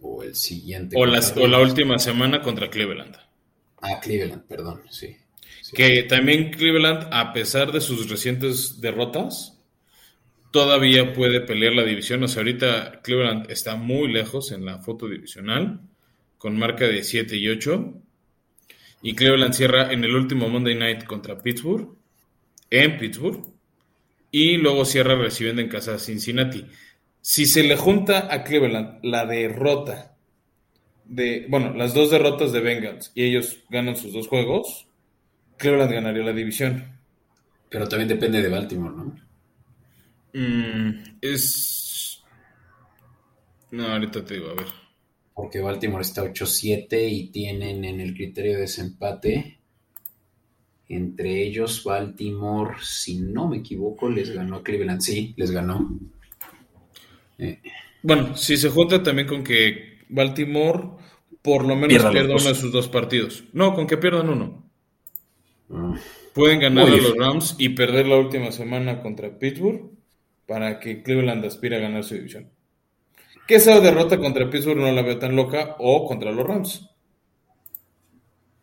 [0.02, 0.98] O el siguiente.
[0.98, 3.16] O, o la última semana contra Cleveland.
[3.82, 5.16] Ah, Cleveland, perdón, sí.
[5.74, 9.62] Que también Cleveland, a pesar de sus recientes derrotas,
[10.52, 12.22] todavía puede pelear la división.
[12.22, 15.80] O sea, ahorita Cleveland está muy lejos en la foto divisional,
[16.44, 17.94] con marca de 7 y 8.
[19.02, 21.96] Y Cleveland cierra en el último Monday Night contra Pittsburgh,
[22.70, 23.46] en Pittsburgh.
[24.30, 26.66] Y luego cierra recibiendo en casa a Cincinnati.
[27.22, 30.18] Si se le junta a Cleveland la derrota
[31.06, 34.86] de, bueno, las dos derrotas de Bengals y ellos ganan sus dos juegos,
[35.56, 37.00] Cleveland ganaría la división.
[37.70, 39.16] Pero también depende de Baltimore, ¿no?
[40.34, 42.22] Mm, es.
[43.72, 44.83] No, ahorita te digo, a ver.
[45.34, 49.60] Porque Baltimore está 8-7 y tienen en el criterio de desempate.
[50.90, 55.02] Entre ellos, Baltimore, si no me equivoco, les ganó a Cleveland.
[55.02, 55.98] Sí, les ganó.
[57.40, 57.60] Eh.
[58.04, 60.90] Bueno, si se junta también con que Baltimore
[61.42, 63.44] por lo menos pierda uno de sus dos partidos.
[63.54, 64.64] No, con que pierdan uno.
[66.34, 69.92] Pueden ganar a los Rams y perder la última semana contra Pittsburgh
[70.46, 72.50] para que Cleveland aspire a ganar su división.
[73.48, 76.90] Que esa derrota contra Pittsburgh no la veo tan loca o contra los Rams.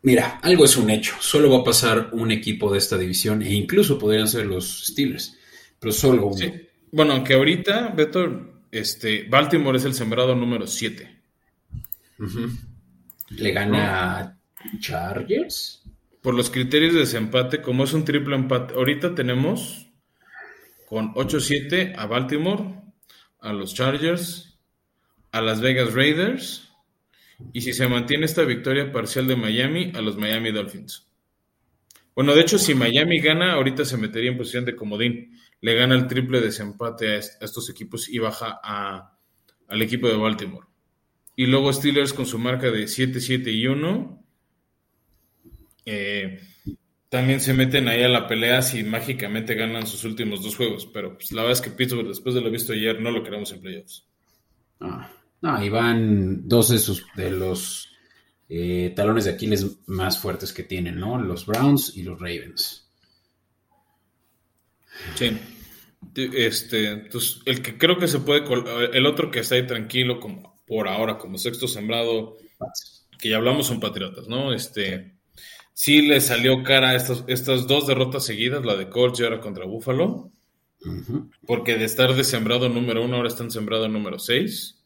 [0.03, 1.15] Mira, algo es un hecho.
[1.21, 5.37] Solo va a pasar un equipo de esta división e incluso podrían ser los Steelers,
[5.79, 6.47] pero solo uno.
[6.91, 11.23] Bueno, aunque ahorita, Beto, este, Baltimore es el sembrado número 7.
[13.31, 14.39] Le gana a
[14.79, 15.81] Chargers
[16.23, 19.89] por los criterios de desempate, como es un triple empate, ahorita tenemos
[20.87, 22.83] con 8-7 a Baltimore,
[23.41, 24.50] a los Chargers,
[25.33, 26.71] a Las Vegas Raiders,
[27.53, 31.11] y si se mantiene esta victoria parcial de Miami, a los Miami Dolphins.
[32.15, 35.39] Bueno, de hecho, si Miami gana, ahorita se metería en posición de comodín.
[35.61, 39.17] Le gana el triple desempate a, estos equipos y baja a,
[39.69, 40.67] al equipo de Baltimore.
[41.37, 44.25] Y luego Steelers con su marca de 7-7 y 1.
[45.87, 46.41] Eh,
[47.09, 50.87] también se meten ahí a la pelea si mágicamente ganan sus últimos dos juegos.
[50.93, 53.53] Pero pues, la verdad es que Pittsburgh, después de lo visto ayer, no lo queremos
[53.53, 54.07] en playoffs.
[54.81, 55.11] Ah,
[55.43, 57.91] no, ahí van dos de, sus, de los
[58.49, 61.21] eh, talones de Aquiles más fuertes que tienen, ¿no?
[61.21, 62.89] Los Browns y los Ravens.
[65.15, 65.39] Sí.
[66.15, 68.43] Este, entonces, el que creo que se puede,
[68.93, 72.37] el otro que está ahí tranquilo como por ahora, como sexto sembrado,
[73.19, 74.53] que ya hablamos son Patriotas, ¿no?
[74.53, 75.15] Este,
[75.73, 79.65] sí le salió cara estas, estas dos derrotas seguidas, la de Colts y ahora contra
[79.65, 80.33] Buffalo,
[81.47, 84.80] porque de estar de sembrado número uno, ahora están sembrado número seis.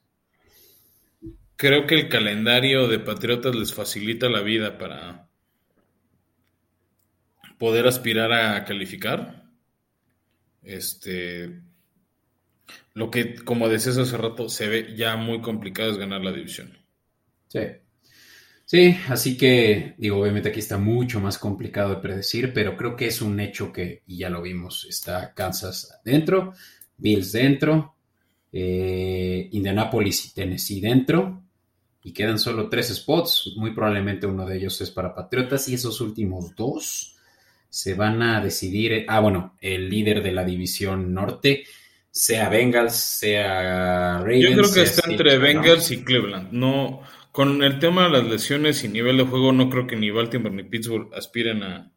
[1.56, 5.28] Creo que el calendario de Patriotas les facilita la vida para
[7.58, 9.44] poder aspirar a calificar.
[10.62, 11.60] Este,
[12.94, 16.76] lo que, como decías hace rato, se ve ya muy complicado es ganar la división.
[17.48, 17.60] Sí.
[18.66, 23.06] Sí, así que digo, obviamente aquí está mucho más complicado de predecir, pero creo que
[23.06, 26.54] es un hecho que, y ya lo vimos, está Kansas dentro,
[26.96, 27.94] Bills dentro,
[28.50, 31.43] eh, Indianapolis y Tennessee dentro,
[32.04, 36.02] y quedan solo tres spots, muy probablemente uno de ellos es para Patriotas, y esos
[36.02, 37.16] últimos dos
[37.70, 41.64] se van a decidir, ah, bueno, el líder de la división norte,
[42.10, 44.44] sea Bengals, sea Ravens.
[44.44, 46.52] Yo creo que está entre Bengals y Cleveland.
[46.52, 47.00] No,
[47.32, 50.54] con el tema de las lesiones y nivel de juego, no creo que ni Baltimore
[50.54, 51.90] ni Pittsburgh aspiren a,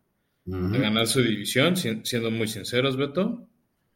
[0.45, 3.45] ganar su división, siendo muy sinceros, Beto.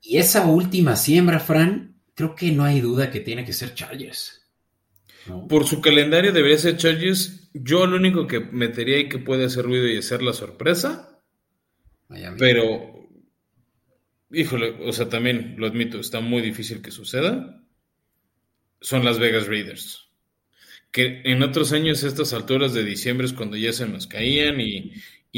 [0.02, 4.41] Y esa última siembra, Fran, creo que no hay duda que tiene que ser Chargers.
[5.48, 7.50] Por su calendario debería ser Chargers.
[7.54, 11.12] Yo lo único que metería y que puede hacer ruido y hacer la sorpresa
[12.38, 13.10] pero,
[14.32, 17.64] híjole, o sea, también lo admito, está muy difícil que suceda.
[18.82, 20.10] Son las Vegas Raiders.
[20.92, 24.94] Que en otros años, estas alturas de diciembre es cuando ya se nos caían y,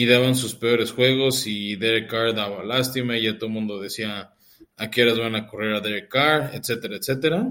[0.06, 4.34] daban sus peores juegos y Derek Carr daba lástima y ya todo el mundo decía
[4.76, 7.48] a qué horas van a correr a Derek Carr, etcétera, etcétera.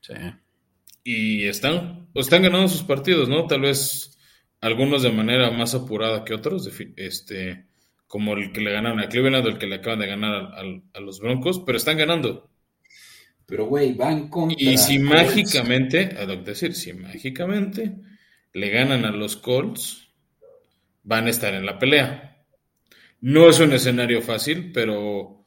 [0.00, 0.12] Sí.
[1.04, 3.46] Y están, están ganando sus partidos, ¿no?
[3.46, 4.18] Tal vez
[4.60, 6.68] algunos de manera más apurada que otros.
[6.96, 7.66] Este,
[8.06, 10.52] como el que le ganaron a Cleveland o el que le acaban de ganar
[10.94, 12.48] a, los Broncos, pero están ganando.
[13.44, 14.56] Pero, güey, van contra...
[14.58, 17.96] Y si mágicamente, a decir, si mágicamente
[18.52, 20.08] le ganan a los Colts,
[21.02, 22.46] van a estar en la pelea.
[23.20, 25.44] No es un escenario fácil, pero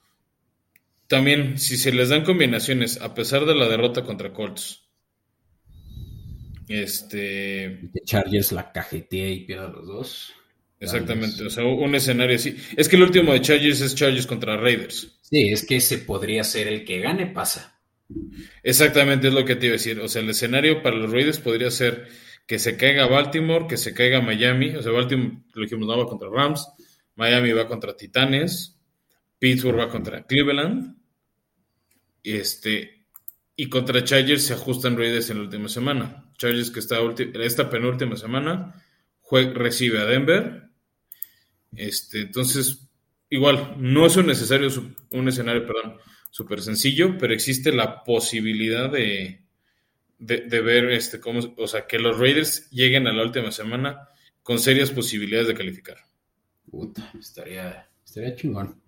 [1.07, 4.86] también si se les dan combinaciones, a pesar de la derrota contra Colts,
[6.67, 7.89] este...
[8.05, 10.33] Chargers la cajetea y pierda los dos.
[10.79, 12.55] Exactamente, o sea, un escenario así.
[12.75, 15.19] Es que el último de Chargers es Chargers contra Raiders.
[15.21, 17.79] Sí, es que ese podría ser el que gane, pasa.
[18.63, 19.99] Exactamente, es lo que te iba a decir.
[19.99, 22.07] O sea, el escenario para los Raiders podría ser
[22.45, 24.75] que se caiga Baltimore, que se caiga Miami.
[24.75, 26.67] O sea, Baltimore, lo dijimos, no va contra Rams.
[27.15, 28.79] Miami va contra Titanes.
[29.39, 30.95] Pittsburgh va contra Cleveland.
[32.23, 33.05] Y este,
[33.55, 36.26] y contra Chargers se ajustan Raiders en la última semana.
[36.37, 36.97] Chargers que está
[37.41, 38.75] esta penúltima semana
[39.31, 40.67] recibe a Denver
[41.75, 42.87] este, entonces,
[43.29, 44.69] igual, no es un necesario,
[45.11, 45.97] un escenario, perdón,
[46.31, 49.43] súper sencillo, pero existe la posibilidad de,
[50.17, 54.09] de, ver este, cómo, o sea, que los Raiders lleguen a la última semana
[54.41, 55.97] con serias posibilidades de calificar.
[56.69, 58.81] Puta, estaría, estaría chingón.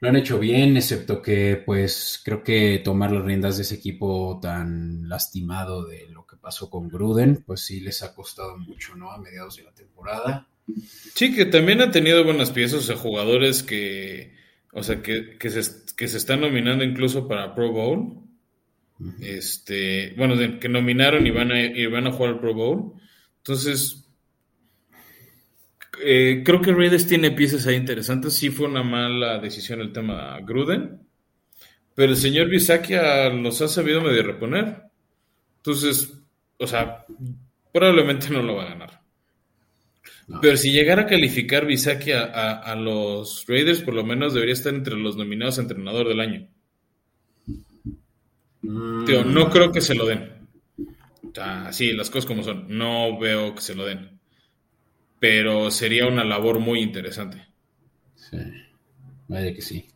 [0.00, 4.40] Lo han hecho bien, excepto que, pues, creo que tomar las riendas de ese equipo
[4.42, 9.10] tan lastimado de lo que pasó con Gruden, pues sí les ha costado mucho, ¿no?
[9.12, 10.48] A mediados de la temporada.
[11.14, 14.34] Sí, que también ha tenido buenas piezas, o sea, jugadores que,
[14.72, 18.18] o sea, que, que, se, que se están nominando incluso para Pro Bowl.
[19.20, 22.92] Este, bueno, que nominaron y van a, y van a jugar al Pro Bowl.
[23.38, 24.04] Entonces,
[26.04, 28.34] eh, creo que Raiders tiene piezas ahí interesantes.
[28.34, 31.00] Sí fue una mala decisión el tema Gruden,
[31.94, 34.82] pero el señor Bisakia los ha sabido medio reponer.
[35.58, 36.21] Entonces,
[36.62, 37.04] o sea,
[37.72, 39.02] probablemente no lo va a ganar.
[40.40, 44.96] Pero si llegara a calificar Bisaki a, los Raiders, por lo menos debería estar entre
[44.96, 46.48] los nominados a entrenador del año.
[48.62, 49.34] Mm.
[49.34, 50.30] no creo que se lo den.
[51.24, 52.66] O sí, las cosas como son.
[52.68, 54.20] No veo que se lo den.
[55.18, 57.44] Pero sería una labor muy interesante.
[58.14, 58.38] Sí,
[59.28, 59.88] vaya que sí.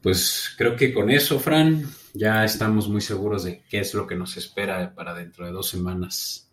[0.00, 4.16] Pues creo que con eso, Fran, ya estamos muy seguros de qué es lo que
[4.16, 6.50] nos espera para dentro de dos semanas.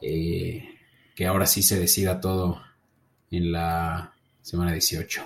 [0.00, 0.64] Eh,
[1.14, 2.62] que ahora sí se decida todo
[3.30, 5.22] en la semana 18.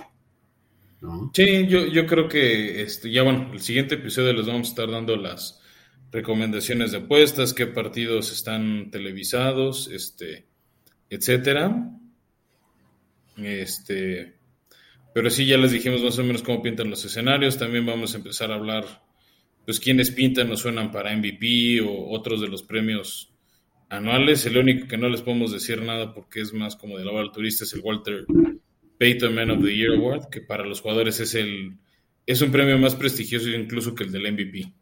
[1.33, 4.89] Sí, yo, yo creo que este, ya bueno, el siguiente episodio les vamos a estar
[4.89, 5.59] dando las
[6.11, 10.47] recomendaciones de apuestas, qué partidos están televisados, este,
[11.09, 11.91] etcétera.
[13.37, 14.33] Este,
[15.13, 17.57] pero sí, ya les dijimos más o menos cómo pintan los escenarios.
[17.57, 19.02] También vamos a empezar a hablar,
[19.65, 23.33] pues, quiénes pintan o suenan para MVP o otros de los premios
[23.89, 24.45] anuales.
[24.45, 27.31] El único que no les podemos decir nada porque es más como de la al
[27.31, 28.25] turista es el Walter
[28.99, 31.77] Payton Man of the Year Award, que para los jugadores es el
[32.25, 34.73] es un premio más prestigioso incluso que el del MVP.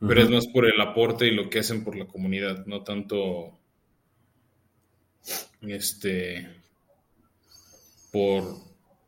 [0.00, 3.58] Pero es más por el aporte y lo que hacen por la comunidad, no tanto
[5.62, 6.46] este
[8.12, 8.44] por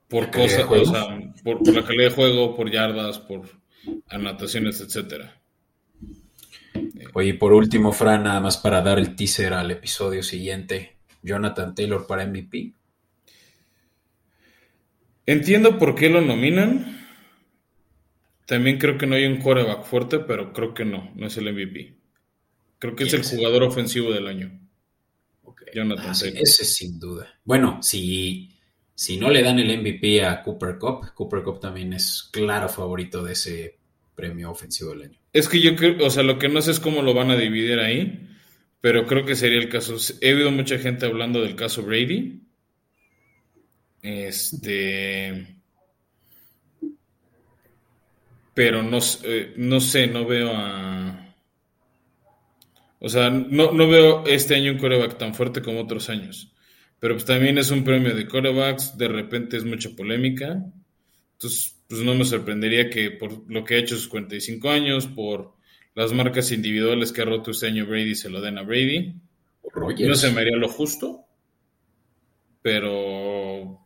[0.08, 3.59] por cosas, o sea, por, por, la calidad de juego, por yardas, por
[4.08, 5.40] anotaciones, etcétera.
[7.14, 12.06] Oye, por último, Fran, nada más para dar el teaser al episodio siguiente, Jonathan Taylor
[12.06, 12.74] para MVP.
[15.26, 16.98] Entiendo por qué lo nominan.
[18.46, 21.52] También creo que no hay un coreback fuerte, pero creo que no, no es el
[21.52, 21.94] MVP.
[22.78, 24.60] Creo que es el jugador ofensivo del año.
[25.72, 26.42] Jonathan ah, Taylor.
[26.42, 27.28] ese sin duda.
[27.44, 28.50] Bueno, si,
[29.00, 33.24] si no le dan el MVP a Cooper Cup, Cooper Cup también es claro favorito
[33.24, 33.78] de ese
[34.14, 35.18] premio ofensivo del año.
[35.32, 37.36] Es que yo creo, o sea, lo que no sé es cómo lo van a
[37.36, 38.28] dividir ahí,
[38.82, 39.96] pero creo que sería el caso.
[40.20, 42.42] He oído mucha gente hablando del caso Brady.
[44.02, 45.56] Este.
[48.52, 51.34] Pero no, eh, no sé, no veo a.
[52.98, 56.52] O sea, no, no veo este año un coreback tan fuerte como otros años.
[57.00, 60.62] Pero pues también es un premio de corebacks, de repente es mucha polémica.
[61.32, 65.54] Entonces, pues no me sorprendería que por lo que ha hecho sus 45 años, por
[65.94, 69.14] las marcas individuales que ha roto este año Brady, se lo den a Brady.
[69.74, 71.24] No se me haría lo justo,
[72.62, 73.80] pero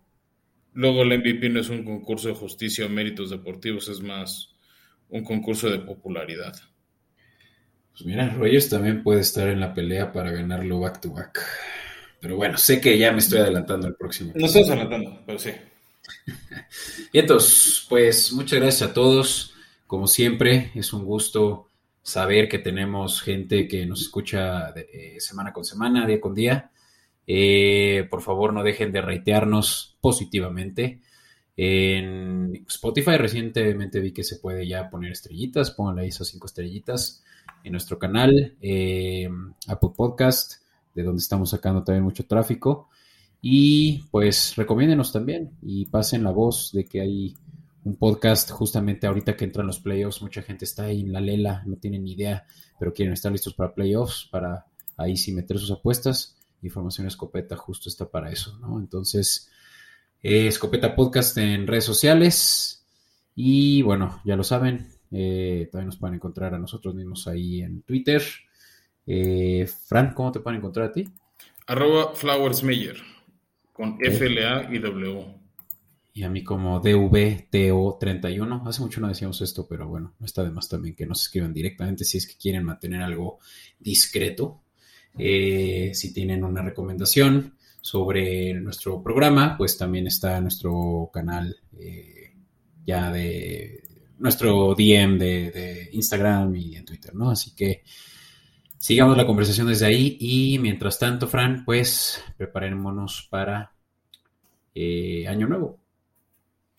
[0.72, 4.54] luego el MVP no es un concurso de justicia o méritos deportivos, es más
[5.08, 6.54] un concurso de popularidad.
[7.92, 11.38] Pues mira, Rogers también puede estar en la pelea para ganarlo back to back.
[12.24, 14.32] Pero bueno, sé que ya me estoy adelantando al próximo.
[14.34, 15.50] No estás adelantando, pero sí.
[17.12, 19.52] Y entonces, pues muchas gracias a todos.
[19.86, 21.68] Como siempre, es un gusto
[22.02, 26.70] saber que tenemos gente que nos escucha eh, semana con semana, día con día.
[27.26, 31.02] Eh, por favor, no dejen de reitearnos positivamente.
[31.58, 37.22] En Spotify recientemente vi que se puede ya poner estrellitas, pónganle ahí esas cinco estrellitas
[37.64, 39.28] en nuestro canal, eh,
[39.68, 40.63] Apple Podcast,
[40.94, 42.88] de donde estamos sacando también mucho tráfico.
[43.40, 47.34] Y pues recomiéndenos también y pasen la voz de que hay
[47.84, 50.22] un podcast justamente ahorita que entran los playoffs.
[50.22, 52.46] Mucha gente está ahí en la lela, no tienen ni idea,
[52.78, 54.66] pero quieren estar listos para playoffs, para
[54.96, 56.38] ahí sí meter sus apuestas.
[56.62, 58.80] Información Escopeta justo está para eso, ¿no?
[58.80, 59.50] Entonces,
[60.22, 62.86] eh, Escopeta Podcast en redes sociales.
[63.34, 67.82] Y bueno, ya lo saben, eh, también nos pueden encontrar a nosotros mismos ahí en
[67.82, 68.22] Twitter.
[69.06, 71.08] Eh, Fran, ¿cómo te pueden encontrar a ti?
[71.66, 72.96] Arroba Flowersmeyer
[73.72, 75.24] con FLA y W.
[76.16, 78.68] Y a mí como DVTO31.
[78.68, 81.52] Hace mucho no decíamos esto, pero bueno, no está de más también que nos escriban
[81.52, 83.40] directamente si es que quieren mantener algo
[83.80, 84.62] discreto.
[85.18, 92.32] Eh, si tienen una recomendación sobre nuestro programa, pues también está nuestro canal eh,
[92.86, 93.82] ya de
[94.18, 97.30] nuestro DM de, de, Instagram y en Twitter, ¿no?
[97.30, 97.82] Así que
[98.84, 103.72] sigamos la conversación desde ahí y mientras tanto, Fran, pues preparémonos para
[104.74, 105.80] eh, Año Nuevo.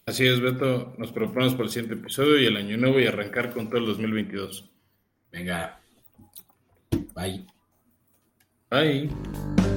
[0.06, 0.94] Así es, Beto.
[1.00, 3.88] Nos proponemos para el siguiente episodio y el Año Nuevo y arrancar con todo el
[3.88, 4.70] 2022.
[5.32, 5.80] Venga.
[7.16, 7.48] Bye.
[8.70, 9.75] Bye.